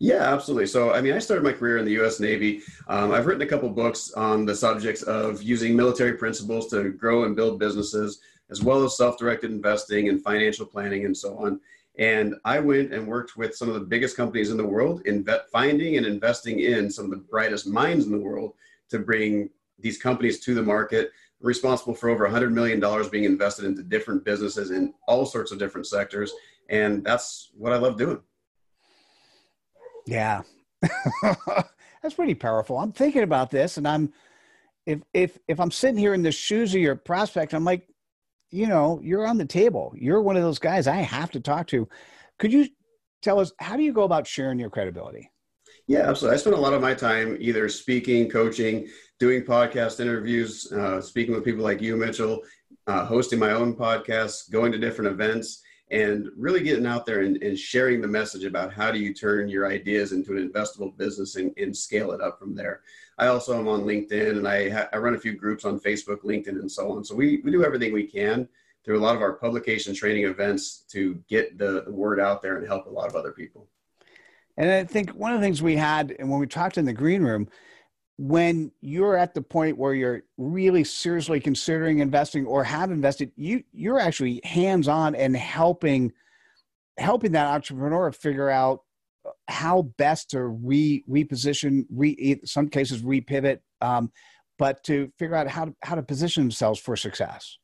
Yeah, 0.00 0.32
absolutely. 0.32 0.66
So, 0.66 0.94
I 0.94 1.00
mean, 1.00 1.14
I 1.14 1.18
started 1.18 1.42
my 1.42 1.52
career 1.52 1.78
in 1.78 1.84
the 1.84 1.92
U.S. 1.92 2.20
Navy. 2.20 2.62
Um, 2.86 3.10
I've 3.10 3.26
written 3.26 3.42
a 3.42 3.46
couple 3.46 3.68
books 3.68 4.12
on 4.12 4.46
the 4.46 4.54
subjects 4.54 5.02
of 5.02 5.42
using 5.42 5.74
military 5.74 6.12
principles 6.12 6.68
to 6.70 6.90
grow 6.90 7.24
and 7.24 7.34
build 7.34 7.58
businesses, 7.58 8.20
as 8.48 8.62
well 8.62 8.84
as 8.84 8.96
self-directed 8.96 9.50
investing 9.50 10.08
and 10.08 10.22
financial 10.22 10.66
planning 10.66 11.04
and 11.04 11.16
so 11.16 11.36
on. 11.38 11.60
And 11.98 12.36
I 12.44 12.60
went 12.60 12.94
and 12.94 13.08
worked 13.08 13.36
with 13.36 13.56
some 13.56 13.66
of 13.66 13.74
the 13.74 13.80
biggest 13.80 14.16
companies 14.16 14.50
in 14.50 14.56
the 14.56 14.64
world 14.64 15.02
in 15.04 15.26
finding 15.50 15.96
and 15.96 16.06
investing 16.06 16.60
in 16.60 16.90
some 16.90 17.06
of 17.06 17.10
the 17.10 17.16
brightest 17.16 17.66
minds 17.66 18.06
in 18.06 18.12
the 18.12 18.18
world 18.18 18.54
to 18.90 19.00
bring 19.00 19.50
these 19.80 19.98
companies 19.98 20.38
to 20.40 20.54
the 20.54 20.62
market. 20.62 21.10
responsible 21.40 21.94
for 21.94 22.08
over 22.08 22.28
$100 22.28 22.52
million 22.52 22.80
being 23.10 23.24
invested 23.24 23.64
into 23.64 23.82
different 23.82 24.24
businesses 24.24 24.70
in 24.70 24.92
all 25.08 25.26
sorts 25.26 25.50
of 25.50 25.58
different 25.58 25.86
sectors. 25.88 26.32
And 26.68 27.04
that's 27.04 27.50
what 27.56 27.72
I 27.72 27.76
love 27.76 27.96
doing. 27.96 28.20
Yeah. 30.08 30.40
That's 31.22 32.14
pretty 32.14 32.34
powerful. 32.34 32.78
I'm 32.78 32.92
thinking 32.92 33.22
about 33.22 33.50
this 33.50 33.76
and 33.76 33.86
I'm 33.86 34.12
if 34.86 35.00
if 35.12 35.38
if 35.48 35.60
I'm 35.60 35.70
sitting 35.70 35.98
here 35.98 36.14
in 36.14 36.22
the 36.22 36.32
shoes 36.32 36.74
of 36.74 36.80
your 36.80 36.96
prospect, 36.96 37.52
I'm 37.52 37.64
like, 37.64 37.86
you 38.50 38.66
know, 38.66 39.00
you're 39.02 39.26
on 39.26 39.36
the 39.36 39.44
table. 39.44 39.92
You're 39.94 40.22
one 40.22 40.36
of 40.36 40.42
those 40.42 40.58
guys 40.58 40.86
I 40.86 40.96
have 40.96 41.30
to 41.32 41.40
talk 41.40 41.66
to. 41.68 41.86
Could 42.38 42.54
you 42.54 42.68
tell 43.20 43.38
us 43.38 43.52
how 43.58 43.76
do 43.76 43.82
you 43.82 43.92
go 43.92 44.04
about 44.04 44.26
sharing 44.26 44.58
your 44.58 44.70
credibility? 44.70 45.30
Yeah, 45.86 46.08
absolutely. 46.08 46.36
I 46.36 46.38
spend 46.38 46.56
a 46.56 46.60
lot 46.60 46.72
of 46.72 46.80
my 46.80 46.94
time 46.94 47.36
either 47.38 47.68
speaking, 47.68 48.30
coaching, 48.30 48.88
doing 49.20 49.42
podcast 49.42 50.00
interviews, 50.00 50.72
uh, 50.72 51.02
speaking 51.02 51.34
with 51.34 51.44
people 51.44 51.64
like 51.64 51.82
you, 51.82 51.96
Mitchell, 51.96 52.40
uh, 52.86 53.04
hosting 53.04 53.38
my 53.38 53.52
own 53.52 53.74
podcasts, 53.74 54.50
going 54.50 54.72
to 54.72 54.78
different 54.78 55.10
events 55.10 55.62
and 55.90 56.28
really 56.36 56.62
getting 56.62 56.86
out 56.86 57.06
there 57.06 57.22
and, 57.22 57.42
and, 57.42 57.58
sharing 57.58 58.00
the 58.00 58.08
message 58.08 58.44
about 58.44 58.72
how 58.72 58.90
do 58.90 58.98
you 58.98 59.14
turn 59.14 59.48
your 59.48 59.66
ideas 59.66 60.12
into 60.12 60.36
an 60.36 60.50
investable 60.50 60.96
business 60.96 61.36
and, 61.36 61.52
and 61.56 61.74
scale 61.74 62.12
it 62.12 62.20
up 62.20 62.38
from 62.38 62.54
there. 62.54 62.82
I 63.16 63.28
also 63.28 63.58
am 63.58 63.68
on 63.68 63.84
LinkedIn 63.84 64.36
and 64.36 64.46
I, 64.46 64.68
ha- 64.68 64.88
I 64.92 64.98
run 64.98 65.14
a 65.14 65.18
few 65.18 65.32
groups 65.32 65.64
on 65.64 65.80
Facebook, 65.80 66.22
LinkedIn, 66.24 66.48
and 66.48 66.70
so 66.70 66.92
on. 66.92 67.04
So 67.04 67.14
we, 67.14 67.40
we 67.42 67.50
do 67.50 67.64
everything 67.64 67.92
we 67.92 68.06
can 68.06 68.46
through 68.84 68.98
a 68.98 69.04
lot 69.04 69.16
of 69.16 69.22
our 69.22 69.32
publication 69.32 69.94
training 69.94 70.24
events 70.24 70.84
to 70.90 71.14
get 71.28 71.58
the, 71.58 71.84
the 71.86 71.92
word 71.92 72.20
out 72.20 72.42
there 72.42 72.58
and 72.58 72.66
help 72.66 72.86
a 72.86 72.90
lot 72.90 73.08
of 73.08 73.16
other 73.16 73.32
people. 73.32 73.66
And 74.56 74.70
I 74.70 74.84
think 74.84 75.10
one 75.10 75.32
of 75.32 75.40
the 75.40 75.44
things 75.46 75.62
we 75.62 75.76
had, 75.76 76.14
and 76.18 76.28
when 76.28 76.40
we 76.40 76.46
talked 76.46 76.78
in 76.78 76.84
the 76.84 76.92
green 76.92 77.22
room, 77.22 77.48
when 78.18 78.70
you're 78.80 79.16
at 79.16 79.32
the 79.32 79.40
point 79.40 79.78
where 79.78 79.94
you're 79.94 80.22
really 80.36 80.84
seriously 80.84 81.40
considering 81.40 82.00
investing 82.00 82.44
or 82.46 82.64
have 82.64 82.90
invested 82.90 83.30
you 83.36 83.62
you're 83.72 84.00
actually 84.00 84.40
hands 84.42 84.88
on 84.88 85.14
and 85.14 85.36
helping 85.36 86.12
helping 86.98 87.32
that 87.32 87.46
entrepreneur 87.46 88.10
figure 88.10 88.50
out 88.50 88.80
how 89.46 89.82
best 89.96 90.30
to 90.30 90.44
re 90.44 91.04
reposition, 91.08 91.86
re 91.90 92.10
in 92.10 92.46
some 92.46 92.68
cases 92.68 93.02
repivot, 93.02 93.60
um, 93.80 94.10
but 94.58 94.82
to 94.84 95.10
figure 95.18 95.36
out 95.36 95.48
how 95.48 95.66
to, 95.66 95.74
how 95.82 95.94
to 95.94 96.02
position 96.02 96.42
themselves 96.42 96.80
for 96.80 96.96
success. 96.96 97.58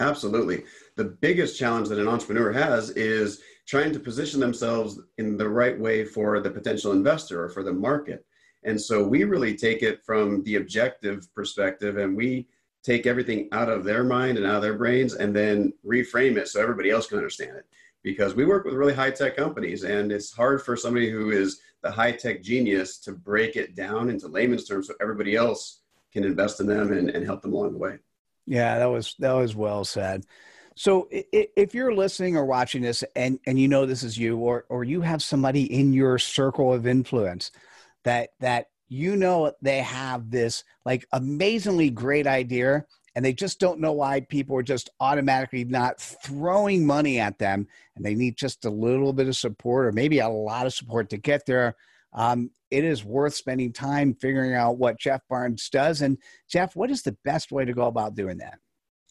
Absolutely. 0.00 0.64
The 0.96 1.04
biggest 1.04 1.58
challenge 1.58 1.88
that 1.88 1.98
an 1.98 2.08
entrepreneur 2.08 2.50
has 2.52 2.90
is 2.90 3.40
trying 3.68 3.92
to 3.92 4.00
position 4.00 4.40
themselves 4.40 5.00
in 5.18 5.36
the 5.36 5.48
right 5.48 5.78
way 5.78 6.04
for 6.04 6.40
the 6.40 6.50
potential 6.50 6.92
investor 6.92 7.44
or 7.44 7.48
for 7.48 7.62
the 7.62 7.72
market. 7.72 8.24
And 8.64 8.80
so 8.80 9.02
we 9.02 9.24
really 9.24 9.56
take 9.56 9.82
it 9.82 10.04
from 10.04 10.42
the 10.44 10.56
objective 10.56 11.32
perspective 11.34 11.96
and 11.96 12.16
we 12.16 12.46
take 12.82 13.06
everything 13.06 13.48
out 13.52 13.68
of 13.68 13.84
their 13.84 14.04
mind 14.04 14.38
and 14.38 14.46
out 14.46 14.56
of 14.56 14.62
their 14.62 14.76
brains 14.76 15.14
and 15.14 15.34
then 15.34 15.72
reframe 15.86 16.36
it 16.36 16.48
so 16.48 16.60
everybody 16.60 16.90
else 16.90 17.06
can 17.06 17.18
understand 17.18 17.56
it. 17.56 17.66
Because 18.02 18.34
we 18.34 18.44
work 18.44 18.64
with 18.64 18.74
really 18.74 18.94
high 18.94 19.12
tech 19.12 19.36
companies 19.36 19.84
and 19.84 20.10
it's 20.10 20.32
hard 20.32 20.62
for 20.62 20.76
somebody 20.76 21.10
who 21.10 21.30
is 21.30 21.60
the 21.82 21.90
high 21.90 22.12
tech 22.12 22.42
genius 22.42 22.98
to 22.98 23.12
break 23.12 23.56
it 23.56 23.76
down 23.76 24.10
into 24.10 24.26
layman's 24.26 24.66
terms 24.66 24.88
so 24.88 24.94
everybody 25.00 25.36
else 25.36 25.80
can 26.12 26.24
invest 26.24 26.60
in 26.60 26.66
them 26.66 26.92
and, 26.92 27.10
and 27.10 27.24
help 27.24 27.42
them 27.42 27.52
along 27.52 27.72
the 27.72 27.78
way. 27.78 27.98
Yeah, 28.46 28.78
that 28.78 28.86
was 28.86 29.14
that 29.20 29.32
was 29.32 29.54
well 29.54 29.84
said. 29.84 30.24
So 30.74 31.08
if 31.10 31.74
you're 31.74 31.94
listening 31.94 32.36
or 32.36 32.44
watching 32.44 32.82
this 32.82 33.04
and 33.14 33.38
and 33.46 33.58
you 33.58 33.68
know 33.68 33.86
this 33.86 34.02
is 34.02 34.18
you 34.18 34.38
or 34.38 34.64
or 34.68 34.84
you 34.84 35.00
have 35.02 35.22
somebody 35.22 35.72
in 35.72 35.92
your 35.92 36.18
circle 36.18 36.72
of 36.72 36.86
influence 36.86 37.52
that 38.04 38.30
that 38.40 38.66
you 38.88 39.16
know 39.16 39.52
they 39.62 39.78
have 39.78 40.30
this 40.30 40.64
like 40.84 41.06
amazingly 41.12 41.90
great 41.90 42.26
idea 42.26 42.84
and 43.14 43.24
they 43.24 43.32
just 43.32 43.60
don't 43.60 43.80
know 43.80 43.92
why 43.92 44.20
people 44.20 44.56
are 44.56 44.62
just 44.62 44.90
automatically 45.00 45.64
not 45.64 46.00
throwing 46.00 46.86
money 46.86 47.18
at 47.18 47.38
them 47.38 47.66
and 47.96 48.04
they 48.04 48.14
need 48.14 48.36
just 48.36 48.64
a 48.64 48.70
little 48.70 49.12
bit 49.12 49.28
of 49.28 49.36
support 49.36 49.86
or 49.86 49.92
maybe 49.92 50.18
a 50.18 50.28
lot 50.28 50.66
of 50.66 50.74
support 50.74 51.08
to 51.10 51.16
get 51.16 51.46
there 51.46 51.74
um, 52.14 52.50
it 52.70 52.84
is 52.84 53.04
worth 53.04 53.34
spending 53.34 53.72
time 53.72 54.14
figuring 54.14 54.54
out 54.54 54.78
what 54.78 54.98
jeff 54.98 55.22
barnes 55.28 55.68
does 55.70 56.02
and 56.02 56.18
jeff 56.50 56.76
what 56.76 56.90
is 56.90 57.02
the 57.02 57.16
best 57.24 57.50
way 57.50 57.64
to 57.64 57.72
go 57.72 57.86
about 57.86 58.14
doing 58.14 58.38
that 58.38 58.58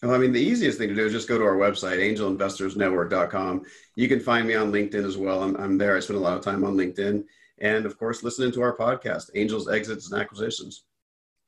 well, 0.04 0.16
I 0.16 0.18
mean, 0.18 0.32
the 0.32 0.42
easiest 0.42 0.80
thing 0.80 0.90
to 0.90 0.96
do 0.96 1.06
is 1.06 1.12
just 1.12 1.28
go 1.28 1.38
to 1.38 1.44
our 1.44 1.58
website, 1.58 2.00
angelinvestorsnetwork.com. 2.00 3.62
You 3.96 4.08
can 4.08 4.20
find 4.20 4.48
me 4.48 4.56
on 4.56 4.72
LinkedIn 4.72 5.06
as 5.06 5.16
well. 5.16 5.44
I'm, 5.44 5.56
I'm 5.58 5.78
there. 5.78 5.96
I 5.96 6.00
spend 6.00 6.18
a 6.18 6.24
lot 6.24 6.36
of 6.36 6.44
time 6.44 6.64
on 6.64 6.76
LinkedIn. 6.76 7.24
And 7.62 7.86
of 7.86 7.98
course, 7.98 8.24
listening 8.24 8.52
to 8.54 8.62
our 8.62 8.76
podcast, 8.76 9.30
Angels, 9.36 9.70
Exits, 9.70 10.12
and 10.12 10.20
Acquisitions. 10.20 10.84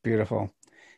Beautiful. 0.03 0.53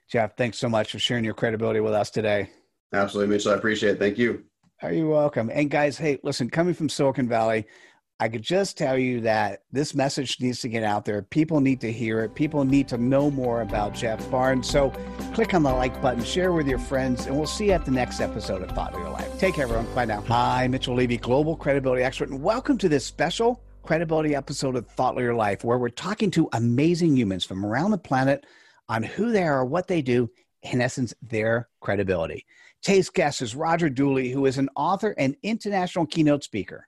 Jeff, 0.10 0.38
thanks 0.38 0.60
so 0.60 0.70
much 0.70 0.92
for 0.92 1.00
sharing 1.00 1.24
your 1.24 1.34
credibility 1.34 1.80
with 1.80 1.94
us 1.94 2.12
today. 2.12 2.50
Absolutely, 2.94 3.34
Mitchell. 3.34 3.54
I 3.54 3.56
appreciate 3.56 3.94
it. 3.94 4.00
Thank 4.00 4.18
you. 4.18 4.44
Are 4.84 4.92
you 4.92 5.10
welcome? 5.10 5.50
And 5.52 5.72
guys, 5.72 5.98
hey, 5.98 6.20
listen, 6.22 6.50
coming 6.50 6.74
from 6.74 6.90
Silicon 6.90 7.28
Valley, 7.28 7.66
I 8.20 8.30
could 8.30 8.44
just 8.44 8.78
tell 8.78 8.98
you 8.98 9.20
that 9.22 9.64
this 9.72 9.96
message 9.96 10.40
needs 10.40 10.60
to 10.62 10.70
get 10.70 10.84
out 10.84 11.06
there. 11.06 11.22
People 11.22 11.60
need 11.60 11.82
to 11.82 11.92
hear 11.92 12.22
it. 12.22 12.36
People 12.36 12.64
need 12.64 12.88
to 12.90 12.98
know 12.98 13.32
more 13.32 13.62
about 13.62 13.94
Jeff 13.94 14.30
Barnes. 14.30 14.70
So 14.70 14.92
click 15.34 15.54
on 15.54 15.64
the 15.64 15.74
like 15.74 16.02
button, 16.02 16.24
share 16.24 16.54
with 16.54 16.68
your 16.68 16.80
friends, 16.80 17.26
and 17.26 17.36
we'll 17.36 17.48
see 17.48 17.66
you 17.66 17.72
at 17.72 17.84
the 17.84 17.92
next 17.92 18.22
episode 18.22 18.62
of 18.62 18.72
Thought 18.72 18.96
Leader 18.96 19.10
Life. 19.10 19.38
Take 19.38 19.56
care, 19.56 19.64
everyone. 19.64 19.94
Bye 19.94 20.06
now. 20.06 20.22
Hi, 20.22 20.68
Mitchell 20.68 20.96
Levy, 20.96 21.18
Global 21.18 21.58
Credibility 21.58 22.04
Expert, 22.04 22.30
and 22.30 22.42
welcome 22.42 22.78
to 22.78 22.88
this 22.88 23.06
special 23.06 23.65
credibility 23.86 24.36
episode 24.36 24.76
of 24.76 24.88
Thought 24.88 25.16
Leader 25.16 25.36
Life, 25.36 25.64
where 25.64 25.78
we're 25.78 25.90
talking 25.90 26.32
to 26.32 26.50
amazing 26.54 27.16
humans 27.16 27.46
from 27.46 27.64
around 27.64 27.92
the 27.92 28.00
planet 28.00 28.44
on 28.90 29.04
who 29.04 29.32
they 29.32 29.44
are, 29.44 29.64
what 29.64 29.88
they 29.88 30.02
do, 30.02 30.28
in 30.64 30.82
essence, 30.82 31.14
their 31.22 31.70
credibility. 31.82 32.48
Today's 32.82 33.12
guest 33.12 33.44
is 33.44 33.56
Roger 33.56 33.88
Dooley, 33.90 34.30
who 34.30 34.48
is 34.48 34.58
an 34.58 34.70
author 34.76 35.14
and 35.20 35.36
international 35.44 36.08
keynote 36.08 36.44
speaker. 36.44 36.88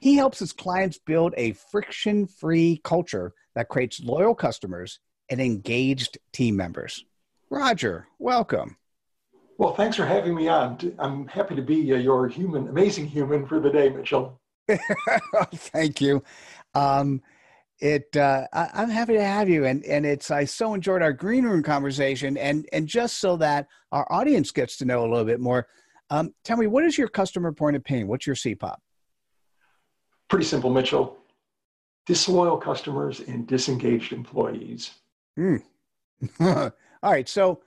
He 0.00 0.16
helps 0.16 0.38
his 0.38 0.52
clients 0.52 0.98
build 0.98 1.32
a 1.38 1.52
friction 1.52 2.26
free 2.26 2.82
culture 2.84 3.32
that 3.54 3.70
creates 3.70 3.98
loyal 3.98 4.34
customers 4.34 5.00
and 5.30 5.40
engaged 5.40 6.18
team 6.30 6.56
members. 6.56 7.06
Roger, 7.48 8.06
welcome. 8.18 8.76
Well, 9.56 9.74
thanks 9.74 9.96
for 9.96 10.04
having 10.04 10.34
me 10.34 10.48
on. 10.48 10.76
I'm 10.98 11.26
happy 11.28 11.54
to 11.54 11.62
be 11.62 11.90
uh, 11.90 11.96
your 11.96 12.28
human, 12.28 12.68
amazing 12.68 13.06
human 13.06 13.46
for 13.46 13.60
the 13.60 13.70
day, 13.70 13.88
Mitchell. 13.88 14.41
Thank 15.54 16.00
you. 16.00 16.22
Um, 16.74 17.22
it 17.82 18.16
uh, 18.16 18.46
I, 18.52 18.82
am 18.82 18.90
happy 18.90 19.14
to 19.14 19.24
have 19.24 19.48
you, 19.48 19.64
and 19.64 19.84
and 19.84 20.06
it's 20.06 20.30
I 20.30 20.44
so 20.44 20.72
enjoyed 20.72 21.02
our 21.02 21.12
green 21.12 21.44
room 21.44 21.62
conversation, 21.62 22.36
and 22.36 22.68
and 22.72 22.86
just 22.86 23.18
so 23.18 23.36
that 23.38 23.66
our 23.90 24.10
audience 24.10 24.52
gets 24.52 24.76
to 24.78 24.84
know 24.84 25.00
a 25.00 25.08
little 25.08 25.24
bit 25.24 25.40
more. 25.40 25.66
Um, 26.08 26.32
tell 26.44 26.56
me, 26.56 26.68
what 26.68 26.84
is 26.84 26.96
your 26.96 27.08
customer 27.08 27.52
point 27.52 27.74
of 27.74 27.82
pain? 27.82 28.06
What's 28.06 28.26
your 28.26 28.36
CPOP? 28.36 28.76
Pretty 30.28 30.44
simple, 30.44 30.70
Mitchell. 30.70 31.18
Disloyal 32.06 32.56
customers 32.56 33.20
and 33.20 33.46
disengaged 33.46 34.12
employees. 34.12 34.92
Mm. 35.38 35.62
All 36.40 36.72
right. 37.02 37.28
So, 37.28 37.62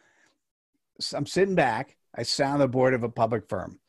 so, 1.00 1.18
I'm 1.18 1.26
sitting 1.26 1.56
back. 1.56 1.98
I 2.16 2.24
sat 2.24 2.52
on 2.52 2.60
the 2.60 2.68
board 2.68 2.94
of 2.94 3.04
a 3.04 3.10
public 3.10 3.50
firm. 3.50 3.80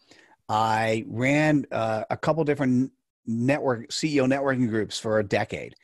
I 0.48 1.04
ran 1.08 1.66
uh, 1.70 2.04
a 2.10 2.16
couple 2.16 2.42
different 2.44 2.92
network 3.26 3.88
CEO 3.88 4.26
networking 4.26 4.68
groups 4.68 4.98
for 4.98 5.18
a 5.18 5.24
decade, 5.24 5.74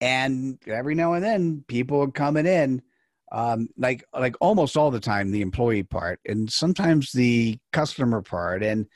and 0.00 0.58
every 0.66 0.94
now 0.94 1.14
and 1.14 1.24
then 1.24 1.64
people 1.68 2.00
are 2.00 2.10
coming 2.10 2.46
in, 2.46 2.82
um, 3.30 3.68
like 3.76 4.04
like 4.12 4.36
almost 4.40 4.76
all 4.76 4.90
the 4.90 5.00
time 5.00 5.30
the 5.30 5.42
employee 5.42 5.82
part, 5.82 6.20
and 6.26 6.50
sometimes 6.50 7.12
the 7.12 7.58
customer 7.72 8.22
part, 8.22 8.62
and 8.62 8.86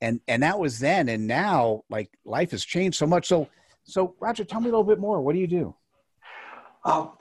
and 0.00 0.20
and 0.28 0.42
that 0.42 0.58
was 0.58 0.78
then 0.78 1.08
and 1.08 1.26
now 1.26 1.82
like 1.90 2.10
life 2.24 2.50
has 2.50 2.64
changed 2.64 2.98
so 2.98 3.06
much. 3.06 3.26
So 3.26 3.48
so 3.84 4.14
roger 4.20 4.44
tell 4.44 4.60
me 4.60 4.68
a 4.68 4.72
little 4.72 4.84
bit 4.84 4.98
more. 4.98 5.20
What 5.20 5.34
do 5.34 5.40
you 5.40 5.46
do? 5.46 5.74
Um, 6.84 7.12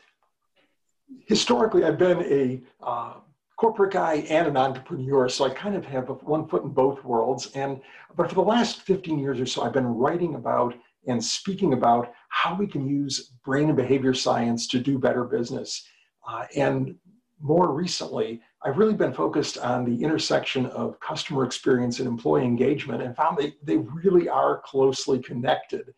historically 1.27 1.84
i've 1.84 1.98
been 1.98 2.22
a 2.24 2.62
uh, 2.84 3.13
corporate 3.57 3.93
guy 3.93 4.15
and 4.29 4.47
an 4.47 4.57
entrepreneur 4.57 5.29
so 5.29 5.45
i 5.45 5.50
kind 5.50 5.75
of 5.75 5.85
have 5.85 6.09
one 6.24 6.47
foot 6.47 6.63
in 6.63 6.69
both 6.69 7.03
worlds 7.03 7.51
and 7.55 7.81
but 8.15 8.29
for 8.29 8.35
the 8.35 8.41
last 8.41 8.81
15 8.81 9.19
years 9.19 9.39
or 9.39 9.45
so 9.45 9.63
i've 9.63 9.74
been 9.74 9.88
writing 9.88 10.35
about 10.35 10.74
and 11.07 11.24
speaking 11.24 11.74
about 11.74 12.12
how 12.29 12.55
we 12.55 12.67
can 12.67 12.88
use 12.88 13.31
brain 13.45 13.65
and 13.69 13.77
behavior 13.77 14.13
science 14.13 14.67
to 14.67 14.79
do 14.79 14.97
better 14.97 15.24
business 15.24 15.88
uh, 16.27 16.45
and 16.55 16.95
more 17.39 17.71
recently 17.74 18.41
I've 18.65 18.79
really 18.79 18.95
been 18.95 19.13
focused 19.13 19.59
on 19.59 19.85
the 19.85 20.03
intersection 20.03 20.65
of 20.67 21.00
customer 21.00 21.45
experience 21.45 22.00
and 22.00 22.07
employee 22.07 22.45
engagement 22.45 23.03
and 23.03 23.15
found 23.15 23.38
they, 23.38 23.53
they 23.62 23.77
really 23.77 24.27
are 24.27 24.59
closely 24.65 25.19
connected. 25.19 25.93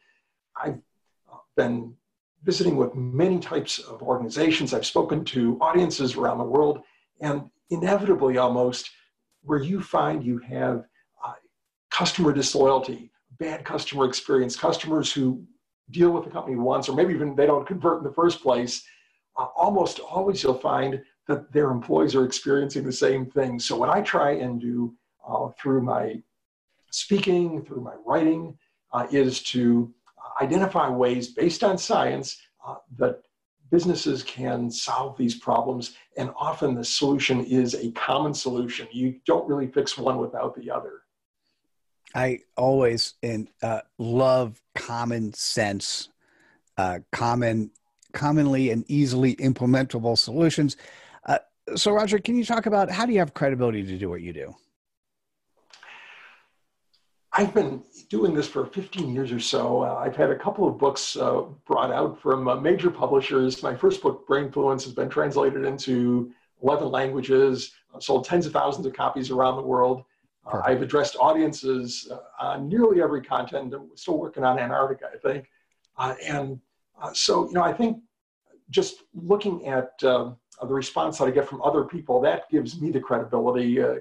I've 0.62 0.80
been 1.56 1.94
visiting 2.44 2.76
with 2.76 2.94
many 2.94 3.40
types 3.40 3.80
of 3.80 4.04
organizations. 4.04 4.74
I've 4.74 4.86
spoken 4.86 5.24
to 5.26 5.58
audiences 5.62 6.18
around 6.18 6.40
the 6.40 6.44
world, 6.44 6.82
and 7.22 7.50
inevitably, 7.70 8.38
almost, 8.38 8.90
where 9.42 9.62
you 9.62 9.82
find 9.82 10.24
you 10.24 10.40
have 10.40 10.86
uh, 11.26 11.34
customer 11.90 12.34
disloyalty, 12.34 13.12
bad 13.40 13.64
customer 13.64 14.06
experience, 14.06 14.56
customers 14.56 15.12
who 15.12 15.44
deal 15.92 16.12
with 16.12 16.26
the 16.26 16.30
company 16.30 16.56
once, 16.56 16.90
or 16.90 16.96
maybe 16.96 17.14
even 17.14 17.36
they 17.36 17.46
don't 17.46 17.68
convert 17.68 18.00
in 18.00 18.04
the 18.04 18.14
first 18.14 18.42
place, 18.42 18.84
uh, 19.38 19.48
almost 19.56 20.00
always 20.00 20.44
you'll 20.44 20.60
find 20.60 21.02
that 21.28 21.52
their 21.52 21.72
employees 21.72 22.16
are 22.16 22.26
experiencing 22.26 22.84
the 22.84 22.92
same 22.92 23.26
thing. 23.26 23.60
So 23.60 23.78
what 23.78 23.90
I 23.90 24.02
try 24.02 24.32
and 24.32 24.60
do 24.60 24.94
uh, 25.28 25.50
through 25.62 25.82
my 25.82 26.22
speaking, 26.92 27.64
through 27.66 27.82
my 27.82 27.96
writing, 28.06 28.58
uh, 28.94 29.08
is 29.12 29.44
to 29.44 29.94
identify 30.42 30.90
ways 30.90 31.30
based 31.30 31.64
on 31.64 31.78
science 31.78 32.38
uh, 32.66 32.76
that 32.98 33.22
businesses 33.72 34.24
can 34.24 34.70
solve 34.72 35.18
these 35.18 35.36
problems. 35.36 35.96
And 36.18 36.32
often 36.38 36.76
the 36.76 36.84
solution 36.84 37.44
is 37.46 37.76
a 37.76 37.92
common 37.92 38.34
solution. 38.34 38.88
You 38.92 39.20
don't 39.26 39.48
really 39.48 39.68
fix 39.68 39.98
one 39.98 40.18
without 40.18 40.56
the 40.56 40.72
other. 40.72 41.02
I 42.16 42.40
always 42.56 43.16
and 43.22 43.50
uh, 43.62 43.82
love 43.98 44.62
common 44.76 45.34
sense, 45.34 46.10
uh, 46.78 47.00
common, 47.12 47.72
commonly 48.14 48.72
and 48.72 48.86
easily 48.88 49.36
implementable 49.36 50.18
solutions 50.18 50.78
so 51.76 51.92
roger 51.92 52.20
can 52.20 52.38
you 52.38 52.46
talk 52.46 52.66
about 52.66 52.90
how 52.90 53.06
do 53.06 53.12
you 53.12 53.20
have 53.20 53.34
credibility 53.34 53.84
to 53.84 53.98
do 53.98 54.10
what 54.10 54.22
you 54.22 54.32
do 54.32 54.56
i've 57.38 57.54
been 57.54 57.84
doing 58.10 58.34
this 58.34 58.48
for 58.48 58.66
15 58.66 59.14
years 59.14 59.32
or 59.32 59.40
so. 59.40 59.84
Uh, 59.84 59.96
i've 59.96 60.16
had 60.16 60.32
a 60.32 60.36
couple 60.36 60.68
of 60.68 60.78
books 60.78 61.16
uh, 61.16 61.44
brought 61.66 61.92
out 61.92 62.20
from 62.22 62.48
uh, 62.48 62.56
major 62.56 62.90
publishers. 62.90 63.64
My 63.64 63.76
first 63.76 64.02
book 64.02 64.28
brainfluence 64.28 64.84
has 64.84 64.94
been 64.94 65.10
translated 65.10 65.64
into 65.64 66.34
11 66.62 66.90
languages 66.90 67.72
sold 68.00 68.26
tens 68.26 68.46
of 68.46 68.54
thousands 68.54 68.86
of 68.86 68.94
copies 68.94 69.32
around 69.32 69.56
the 69.56 69.62
world. 69.62 70.04
Uh, 70.46 70.62
i've 70.66 70.82
addressed 70.82 71.16
audiences 71.20 72.12
uh, 72.12 72.18
on 72.40 72.68
nearly 72.68 73.02
every 73.02 73.22
continent 73.22 73.74
i'm 73.74 73.90
still 73.96 74.18
working 74.18 74.44
on 74.44 74.60
antarctica 74.60 75.06
i 75.14 75.18
think. 75.18 75.50
Uh, 75.98 76.16
and 76.26 76.60
so 77.14 77.48
you 77.48 77.54
know 77.54 77.64
i 77.64 77.74
think 77.74 78.00
just 78.70 79.04
looking 79.14 79.66
at 79.68 80.02
the 80.66 80.74
response 80.74 81.18
that 81.20 81.26
I 81.26 81.32
get 81.32 81.48
from 81.48 81.62
other 81.62 81.84
people, 81.84 82.20
that 82.22 82.50
gives 82.50 82.82
me 82.82 82.92
the 82.92 83.00
credibility. 83.00 83.82
Uh, 83.82 83.86
uh 83.86 83.96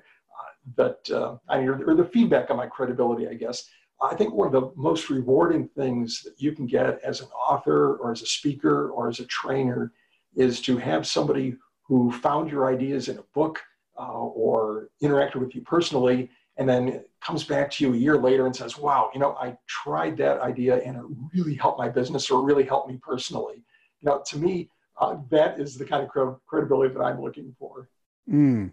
that 0.77 0.99
uh, 1.11 1.37
I 1.49 1.59
mean, 1.59 1.69
or, 1.69 1.95
the 1.95 2.05
feedback 2.05 2.51
on 2.51 2.57
my 2.57 2.67
credibility, 2.67 3.29
I 3.29 3.35
guess. 3.35 3.69
I 4.03 4.15
think 4.15 4.35
one 4.35 4.47
of 4.47 4.53
the 4.53 4.73
most 4.77 5.09
rewarding 5.09 5.69
things 5.69 6.23
that 6.23 6.35
you 6.39 6.53
can 6.53 6.67
get 6.67 7.01
as 7.03 7.21
an 7.21 7.29
author 7.29 7.97
or 7.97 8.13
as 8.13 8.21
a 8.21 8.27
speaker 8.27 8.91
or 8.91 9.09
as 9.09 9.21
a 9.21 9.27
trainer 9.27 9.93
is 10.35 10.61
to 10.63 10.77
have 10.77 11.07
somebody 11.07 11.57
who 11.83 12.13
found 12.13 12.51
your 12.51 12.67
ideas 12.67 13.09
in 13.09 13.19
a 13.19 13.25
book 13.35 13.63
uh, 13.99 14.11
or 14.13 14.91
interacted 15.03 15.37
with 15.37 15.55
you 15.55 15.63
personally 15.63 16.29
and 16.59 16.69
then 16.69 17.05
comes 17.21 17.45
back 17.45 17.71
to 17.71 17.85
you 17.85 17.95
a 17.95 17.97
year 17.97 18.17
later 18.17 18.47
and 18.47 18.55
says, 18.55 18.79
wow, 18.79 19.11
you 19.13 19.21
know, 19.21 19.33
I 19.33 19.57
tried 19.67 20.17
that 20.19 20.41
idea 20.41 20.83
and 20.83 20.97
it 20.97 21.05
really 21.35 21.55
helped 21.55 21.79
my 21.79 21.89
business 21.89 22.31
or 22.31 22.45
really 22.45 22.65
helped 22.65 22.89
me 22.91 22.99
personally. 23.03 23.57
You 24.01 24.11
know, 24.11 24.23
to 24.27 24.39
me, 24.39 24.71
uh, 24.99 25.17
that 25.31 25.61
is 25.61 25.77
the 25.77 25.85
kind 25.85 26.03
of 26.03 26.41
credibility 26.47 26.95
that 26.95 27.03
I'm 27.03 27.21
looking 27.21 27.55
for. 27.59 27.89
Mm, 28.31 28.73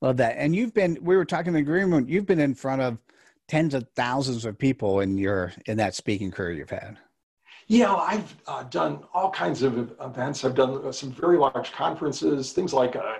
love 0.00 0.16
that. 0.18 0.36
And 0.38 0.54
you've 0.54 0.74
been, 0.74 0.98
we 1.02 1.16
were 1.16 1.24
talking 1.24 1.48
in 1.48 1.54
the 1.54 1.62
green 1.62 1.90
room, 1.90 2.06
you've 2.08 2.26
been 2.26 2.40
in 2.40 2.54
front 2.54 2.82
of 2.82 2.98
tens 3.48 3.74
of 3.74 3.86
thousands 3.94 4.44
of 4.44 4.58
people 4.58 5.00
in 5.00 5.18
your, 5.18 5.52
in 5.66 5.76
that 5.78 5.94
speaking 5.94 6.30
career 6.30 6.52
you've 6.52 6.70
had. 6.70 6.98
Yeah, 7.66 7.94
I've 7.94 8.34
uh, 8.46 8.62
done 8.64 9.04
all 9.12 9.30
kinds 9.30 9.62
of 9.62 9.92
events. 10.00 10.42
I've 10.42 10.54
done 10.54 10.86
uh, 10.86 10.92
some 10.92 11.12
very 11.12 11.36
large 11.36 11.70
conferences, 11.72 12.52
things 12.52 12.72
like 12.72 12.96
uh, 12.96 13.16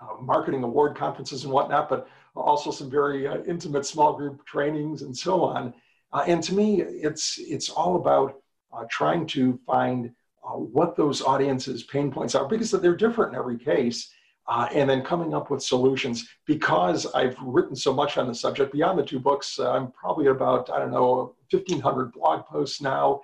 uh, 0.00 0.20
marketing 0.20 0.64
award 0.64 0.96
conferences 0.96 1.44
and 1.44 1.52
whatnot, 1.52 1.88
but 1.88 2.08
also 2.34 2.72
some 2.72 2.90
very 2.90 3.28
uh, 3.28 3.42
intimate 3.46 3.86
small 3.86 4.14
group 4.14 4.44
trainings 4.44 5.02
and 5.02 5.16
so 5.16 5.44
on. 5.44 5.72
Uh, 6.12 6.24
and 6.26 6.42
to 6.42 6.52
me, 6.52 6.82
it's 6.82 7.38
it's 7.38 7.68
all 7.68 7.96
about 7.96 8.42
trying 8.90 9.26
to 9.26 9.58
find 9.66 10.10
what 10.42 10.96
those 10.96 11.22
audiences' 11.22 11.84
pain 11.84 12.10
points 12.10 12.34
are 12.34 12.48
because 12.48 12.72
they're 12.72 12.96
different 12.96 13.32
in 13.32 13.38
every 13.38 13.58
case, 13.58 14.10
uh, 14.48 14.68
and 14.74 14.88
then 14.88 15.02
coming 15.02 15.34
up 15.34 15.50
with 15.50 15.62
solutions. 15.62 16.28
Because 16.46 17.06
I've 17.14 17.36
written 17.40 17.76
so 17.76 17.92
much 17.92 18.18
on 18.18 18.26
the 18.26 18.34
subject 18.34 18.72
beyond 18.72 18.98
the 18.98 19.04
two 19.04 19.20
books, 19.20 19.58
uh, 19.58 19.72
I'm 19.72 19.92
probably 19.92 20.26
about 20.26 20.70
I 20.70 20.78
don't 20.78 20.90
know 20.90 21.34
1,500 21.50 22.12
blog 22.12 22.46
posts 22.46 22.80
now. 22.80 23.22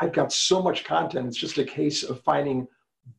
I've 0.00 0.12
got 0.12 0.32
so 0.32 0.62
much 0.62 0.84
content. 0.84 1.26
It's 1.26 1.36
just 1.36 1.58
a 1.58 1.64
case 1.64 2.02
of 2.02 2.20
finding 2.22 2.66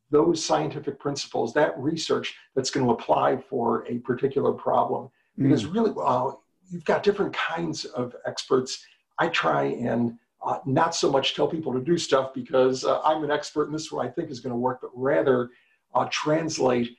those 0.10 0.44
scientific 0.44 1.00
principles, 1.00 1.54
that 1.54 1.78
research 1.80 2.36
that's 2.56 2.72
going 2.72 2.86
to 2.86 2.92
apply 2.92 3.38
for 3.38 3.86
a 3.88 4.00
particular 4.00 4.52
problem. 4.52 5.10
Mm. 5.40 5.44
Because 5.44 5.66
really, 5.66 5.92
well, 5.92 6.44
you've 6.70 6.86
got 6.86 7.04
different 7.04 7.34
kinds 7.34 7.86
of 7.86 8.16
experts. 8.26 8.84
I 9.20 9.30
try 9.30 9.66
and 9.66 10.18
uh, 10.44 10.58
not 10.66 10.96
so 10.96 11.12
much 11.12 11.36
tell 11.36 11.48
people 11.48 11.72
to 11.74 11.80
do 11.80 11.98
stuff 11.98 12.34
because 12.34 12.84
uh, 12.84 13.00
I'm 13.02 13.24
an 13.24 13.32
expert 13.32 13.66
and 13.66 13.76
this 13.76 13.84
is 13.84 13.92
what 13.92 14.06
I 14.06 14.10
think 14.10 14.32
is 14.32 14.40
going 14.40 14.52
to 14.52 14.58
work, 14.58 14.80
but 14.82 14.90
rather 14.96 15.52
uh, 15.94 16.08
translate 16.12 16.98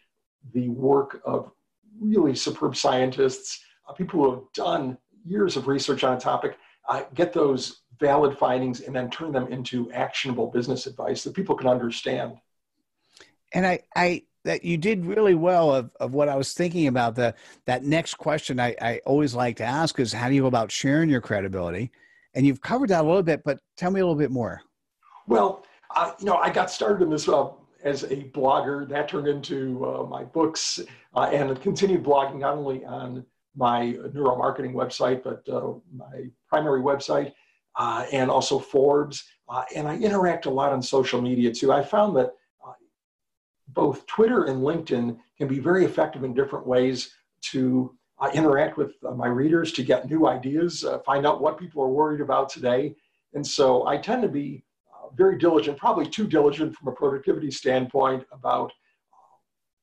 the 0.53 0.69
work 0.71 1.21
of 1.25 1.51
really 2.01 2.35
superb 2.35 2.77
scientists, 2.77 3.61
uh, 3.89 3.93
people 3.93 4.23
who 4.23 4.31
have 4.31 4.45
done 4.55 4.99
years 5.25 5.57
of 5.57 5.69
research 5.69 6.05
on 6.05 6.17
a 6.17 6.21
topic, 6.21 6.57
uh, 6.89 7.03
get 7.15 7.33
those 7.33 7.83
valid 8.01 8.37
findings 8.37 8.81
and 8.81 8.95
then 8.95 9.09
turn 9.11 9.31
them 9.31 9.47
into 9.53 9.91
actionable 9.93 10.49
business 10.49 10.87
advice 10.87 11.23
that 11.23 11.35
people 11.35 11.55
can 11.55 11.69
understand 11.69 12.33
and 13.53 13.67
I, 13.67 13.81
I 13.95 14.23
that 14.45 14.65
you 14.65 14.77
did 14.77 15.05
really 15.05 15.35
well 15.35 15.73
of, 15.73 15.95
of 16.01 16.15
what 16.15 16.29
I 16.29 16.37
was 16.37 16.53
thinking 16.53 16.89
about. 16.89 17.15
The 17.15 17.35
that 17.67 17.85
next 17.85 18.15
question 18.15 18.59
I, 18.59 18.75
I 18.81 19.01
always 19.07 19.35
like 19.35 19.57
to 19.59 19.65
ask 19.65 20.01
is 20.01 20.13
how 20.13 20.29
do 20.29 20.35
you 20.35 20.43
go 20.43 20.47
about 20.49 20.73
sharing 20.73 21.09
your 21.09 21.21
credibility? 21.21 21.93
And 22.35 22.47
you've 22.47 22.61
covered 22.61 22.89
that 22.91 23.05
a 23.05 23.07
little 23.07 23.23
bit, 23.23 23.43
but 23.45 23.61
tell 23.77 23.91
me 23.91 24.01
a 24.01 24.05
little 24.05 24.19
bit 24.19 24.31
more. 24.31 24.63
Well, 25.27 25.65
uh, 25.95 26.13
you 26.19 26.25
know, 26.25 26.37
I 26.37 26.51
got 26.51 26.71
started 26.71 27.05
in 27.05 27.11
this 27.11 27.29
uh, 27.29 27.51
as 27.85 28.05
a 28.05 28.25
blogger. 28.35 28.89
That 28.89 29.09
turned 29.09 29.29
into 29.29 29.85
uh, 29.85 30.05
my 30.05 30.25
books 30.25 30.81
uh, 31.15 31.31
and 31.33 31.61
continued 31.61 32.03
blogging 32.03 32.39
not 32.39 32.57
only 32.57 32.85
on 32.85 33.25
my 33.57 33.95
neuromarketing 34.15 34.73
website, 34.73 35.23
but 35.23 35.47
uh, 35.49 35.75
my 35.95 36.31
primary 36.49 36.81
website 36.81 37.33
uh, 37.77 38.07
and 38.13 38.31
also 38.31 38.59
Forbes. 38.59 39.25
and 39.75 39.87
I 39.87 39.97
interact 39.99 40.47
a 40.47 40.51
lot 40.51 40.73
on 40.73 40.83
social 40.83 41.21
media 41.21 41.53
too. 41.53 41.73
I 41.73 41.83
found 41.83 42.17
that 42.17 42.33
both 43.69 44.07
Twitter 44.07 44.45
and 44.45 44.63
LinkedIn 44.63 45.19
can 45.39 45.49
be 45.49 45.59
very 45.59 45.85
effective 45.85 46.25
in 46.25 46.35
different 46.35 46.67
ways 46.67 47.15
to 47.43 47.97
uh, 48.19 48.31
interact 48.35 48.77
with 48.77 48.95
uh, 49.07 49.13
my 49.13 49.27
readers 49.27 49.73
to 49.73 49.83
get 49.83 50.09
new 50.09 50.29
ideas, 50.29 50.85
uh, 50.85 50.99
find 51.01 51.27
out 51.27 51.41
what 51.41 51.59
people 51.59 51.83
are 51.83 51.89
worried 51.89 52.21
about 52.21 52.49
today. 52.49 52.95
And 53.35 53.47
so 53.47 53.87
I 53.87 53.97
tend 53.97 54.23
to 54.23 54.29
be 54.29 54.63
uh, 54.63 54.72
very 55.15 55.39
diligent, 55.39 55.79
probably 55.79 56.07
too 56.07 56.27
diligent 56.27 56.75
from 56.75 56.89
a 56.89 56.93
productivity 56.93 57.51
standpoint 57.51 58.25
about 58.33 58.71
uh, 59.13 59.37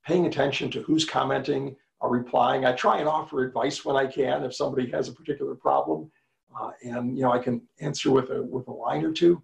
paying 0.06 0.26
attention 0.26 0.72
to 0.72 0.82
who's 0.82 1.06
commenting 1.06 1.76
or 2.02 2.10
replying. 2.10 2.66
I 2.66 2.74
try 2.74 3.00
and 3.00 3.08
offer 3.08 3.44
advice 3.44 3.84
when 3.84 3.96
I 3.96 4.08
can 4.08 4.44
if 4.44 4.56
somebody 4.56 4.90
has 4.92 5.08
a 5.08 5.14
particular 5.14 5.56
problem. 5.56 6.12
Uh, 6.60 6.72
and 6.84 7.16
you 7.16 7.24
know 7.24 7.32
I 7.32 7.40
can 7.40 7.62
answer 7.80 8.10
with 8.10 8.32
a 8.32 8.42
with 8.42 8.68
a 8.68 8.72
line 8.72 9.06
or 9.06 9.12
two, 9.12 9.40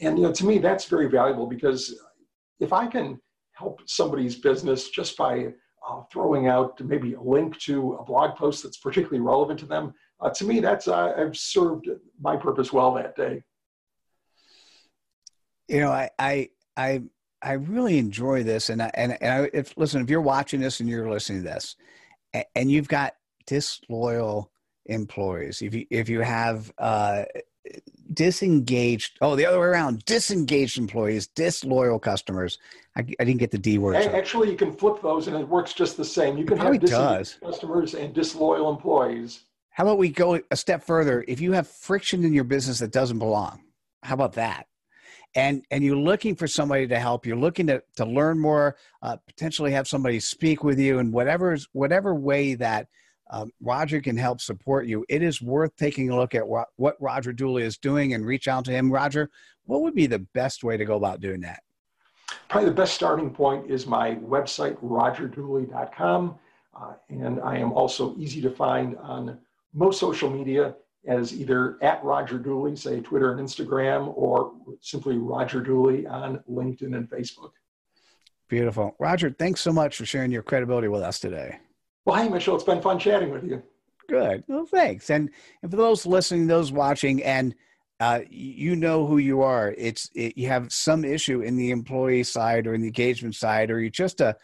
and 0.00 0.18
you 0.18 0.24
know 0.24 0.32
to 0.32 0.46
me 0.46 0.58
that's 0.58 0.86
very 0.86 1.06
valuable 1.06 1.46
because 1.46 1.94
if 2.60 2.72
I 2.72 2.86
can 2.86 3.20
help 3.52 3.82
somebody's 3.84 4.36
business 4.36 4.88
just 4.88 5.18
by 5.18 5.52
uh, 5.88 6.02
throwing 6.12 6.48
out 6.48 6.80
maybe 6.80 7.14
a 7.14 7.20
link 7.20 7.58
to 7.58 7.94
a 7.94 8.04
blog 8.04 8.36
post 8.36 8.62
that's 8.62 8.78
particularly 8.78 9.20
relevant 9.20 9.58
to 9.60 9.66
them. 9.66 9.94
Uh, 10.20 10.30
to 10.30 10.44
me, 10.44 10.60
that's 10.60 10.88
uh, 10.88 11.12
I've 11.16 11.36
served 11.36 11.88
my 12.20 12.36
purpose 12.36 12.72
well 12.72 12.92
that 12.94 13.16
day. 13.16 13.42
You 15.70 15.80
know, 15.80 15.92
I 15.92 16.10
I 16.18 16.48
I, 16.76 17.02
I 17.40 17.52
really 17.52 17.98
enjoy 17.98 18.42
this, 18.42 18.70
and 18.70 18.82
I, 18.82 18.90
and 18.94 19.16
and 19.22 19.44
I, 19.44 19.50
if 19.52 19.76
listen, 19.76 20.02
if 20.02 20.10
you're 20.10 20.20
watching 20.20 20.60
this 20.60 20.80
and 20.80 20.88
you're 20.88 21.08
listening 21.08 21.44
to 21.44 21.48
this, 21.48 21.76
and, 22.34 22.44
and 22.56 22.70
you've 22.70 22.88
got 22.88 23.14
disloyal 23.46 24.50
employees, 24.86 25.62
if 25.62 25.72
you 25.72 25.86
if 25.88 26.08
you 26.08 26.22
have 26.22 26.72
uh, 26.78 27.22
disengaged 28.12 29.18
oh 29.20 29.36
the 29.36 29.46
other 29.46 29.60
way 29.60 29.66
around 29.66 30.04
disengaged 30.04 30.76
employees 30.78 31.28
disloyal 31.28 31.98
customers 31.98 32.58
i, 32.96 33.00
I 33.00 33.24
didn't 33.24 33.38
get 33.38 33.52
the 33.52 33.58
d 33.58 33.78
word. 33.78 33.94
Actually 33.94 34.50
you 34.50 34.56
can 34.56 34.72
flip 34.72 35.00
those 35.00 35.28
and 35.28 35.36
it 35.36 35.46
works 35.46 35.72
just 35.72 35.96
the 35.96 36.04
same. 36.04 36.36
You 36.36 36.44
can 36.44 36.58
have 36.58 36.80
disengaged 36.80 36.90
does. 36.90 37.38
customers 37.40 37.94
and 37.94 38.12
disloyal 38.12 38.68
employees. 38.70 39.44
How 39.68 39.84
about 39.84 39.98
we 39.98 40.08
go 40.08 40.40
a 40.50 40.56
step 40.56 40.82
further? 40.82 41.24
If 41.28 41.40
you 41.40 41.52
have 41.52 41.68
friction 41.68 42.24
in 42.24 42.32
your 42.32 42.42
business 42.42 42.80
that 42.80 42.90
doesn't 42.90 43.20
belong 43.20 43.60
how 44.02 44.14
about 44.14 44.32
that 44.32 44.66
and 45.34 45.64
and 45.70 45.84
you're 45.84 45.96
looking 45.96 46.34
for 46.34 46.48
somebody 46.48 46.86
to 46.86 46.98
help 46.98 47.24
you're 47.24 47.36
looking 47.36 47.66
to, 47.66 47.82
to 47.96 48.04
learn 48.04 48.38
more 48.38 48.76
uh, 49.02 49.16
potentially 49.26 49.70
have 49.70 49.86
somebody 49.86 50.18
speak 50.18 50.64
with 50.64 50.78
you 50.78 50.98
in 50.98 51.12
whatever 51.12 51.56
whatever 51.72 52.14
way 52.14 52.54
that 52.54 52.88
um, 53.30 53.52
Roger 53.60 54.00
can 54.00 54.16
help 54.16 54.40
support 54.40 54.86
you. 54.86 55.04
It 55.08 55.22
is 55.22 55.40
worth 55.40 55.74
taking 55.76 56.10
a 56.10 56.16
look 56.16 56.34
at 56.34 56.46
what, 56.46 56.68
what 56.76 56.96
Roger 57.00 57.32
Dooley 57.32 57.62
is 57.62 57.78
doing 57.78 58.14
and 58.14 58.26
reach 58.26 58.48
out 58.48 58.64
to 58.64 58.72
him. 58.72 58.92
Roger, 58.92 59.30
what 59.64 59.82
would 59.82 59.94
be 59.94 60.06
the 60.06 60.18
best 60.18 60.64
way 60.64 60.76
to 60.76 60.84
go 60.84 60.96
about 60.96 61.20
doing 61.20 61.40
that? 61.42 61.62
Probably 62.48 62.68
the 62.68 62.74
best 62.74 62.94
starting 62.94 63.30
point 63.30 63.70
is 63.70 63.86
my 63.86 64.16
website, 64.16 64.76
rogerdooley.com. 64.82 66.38
Uh, 66.74 66.92
and 67.08 67.40
I 67.40 67.56
am 67.56 67.72
also 67.72 68.16
easy 68.18 68.40
to 68.40 68.50
find 68.50 68.96
on 68.98 69.38
most 69.72 70.00
social 70.00 70.28
media 70.28 70.74
as 71.06 71.34
either 71.34 71.78
at 71.82 72.02
Roger 72.04 72.38
Dooley, 72.38 72.76
say 72.76 73.00
Twitter 73.00 73.32
and 73.32 73.40
Instagram, 73.40 74.12
or 74.16 74.52
simply 74.80 75.16
Roger 75.16 75.60
Dooley 75.60 76.06
on 76.06 76.42
LinkedIn 76.50 76.96
and 76.96 77.08
Facebook. 77.08 77.52
Beautiful. 78.48 78.94
Roger, 78.98 79.30
thanks 79.30 79.60
so 79.60 79.72
much 79.72 79.96
for 79.96 80.04
sharing 80.04 80.30
your 80.30 80.42
credibility 80.42 80.88
with 80.88 81.02
us 81.02 81.18
today. 81.18 81.58
Well, 82.04 82.22
hey, 82.22 82.28
Mitchell, 82.28 82.54
it's 82.54 82.64
been 82.64 82.82
fun 82.82 82.98
chatting 82.98 83.30
with 83.30 83.44
you. 83.44 83.62
Good. 84.08 84.42
Well, 84.48 84.66
thanks. 84.66 85.08
And, 85.10 85.30
and 85.62 85.70
for 85.70 85.76
those 85.76 86.04
listening, 86.04 86.48
those 86.48 86.72
watching, 86.72 87.22
and 87.22 87.54
uh, 88.00 88.20
you 88.28 88.74
know 88.74 89.06
who 89.06 89.18
you 89.18 89.42
are. 89.42 89.74
It's 89.78 90.10
it, 90.14 90.36
you 90.36 90.48
have 90.48 90.72
some 90.72 91.04
issue 91.04 91.42
in 91.42 91.56
the 91.56 91.70
employee 91.70 92.24
side 92.24 92.66
or 92.66 92.74
in 92.74 92.80
the 92.80 92.88
engagement 92.88 93.36
side, 93.36 93.70
or 93.70 93.78
you're 93.78 93.90
just 93.90 94.20
a, 94.20 94.36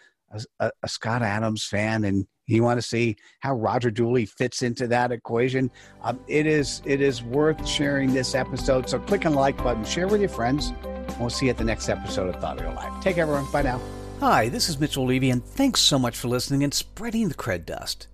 a, 0.61 0.71
a 0.83 0.89
Scott 0.89 1.23
Adams 1.23 1.65
fan 1.65 2.05
and 2.05 2.27
you 2.47 2.63
want 2.63 2.79
to 2.79 2.87
see 2.87 3.17
how 3.41 3.55
Roger 3.55 3.91
Dooley 3.91 4.27
fits 4.27 4.63
into 4.63 4.87
that 4.89 5.11
equation. 5.11 5.71
Um, 6.03 6.21
it 6.29 6.47
is 6.47 6.81
it 6.85 7.01
is 7.01 7.23
worth 7.23 7.67
sharing 7.67 8.15
this 8.15 8.35
episode. 8.35 8.89
So 8.89 8.99
click 9.01 9.27
on 9.27 9.33
the 9.33 9.39
like 9.39 9.57
button, 9.63 9.85
share 9.85 10.07
with 10.07 10.21
your 10.21 10.31
friends. 10.31 10.73
And 10.85 11.19
we'll 11.19 11.31
see 11.31 11.47
you 11.47 11.51
at 11.51 11.59
the 11.59 11.65
next 11.65 11.89
episode 11.89 12.35
of 12.35 12.41
Thought 12.41 12.59
Leader 12.59 12.73
Life. 12.73 12.93
Take 13.03 13.17
care, 13.17 13.23
everyone. 13.23 13.51
Bye 13.51 13.63
now. 13.63 13.81
Hi, 14.21 14.49
this 14.49 14.69
is 14.69 14.81
Mitchell 14.81 15.05
Levy, 15.05 15.29
and 15.29 15.45
thanks 15.45 15.81
so 15.81 15.99
much 15.99 16.17
for 16.17 16.29
listening 16.29 16.65
and 16.65 16.73
spreading 16.73 17.29
the 17.29 17.35
cred 17.35 17.67
dust. 17.67 18.09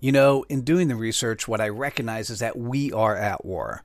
You 0.00 0.12
know, 0.12 0.44
in 0.48 0.62
doing 0.62 0.88
the 0.88 0.96
research, 0.96 1.46
what 1.46 1.60
I 1.60 1.68
recognize 1.68 2.30
is 2.30 2.40
that 2.40 2.58
we 2.58 2.92
are 2.92 3.16
at 3.16 3.44
war. 3.44 3.84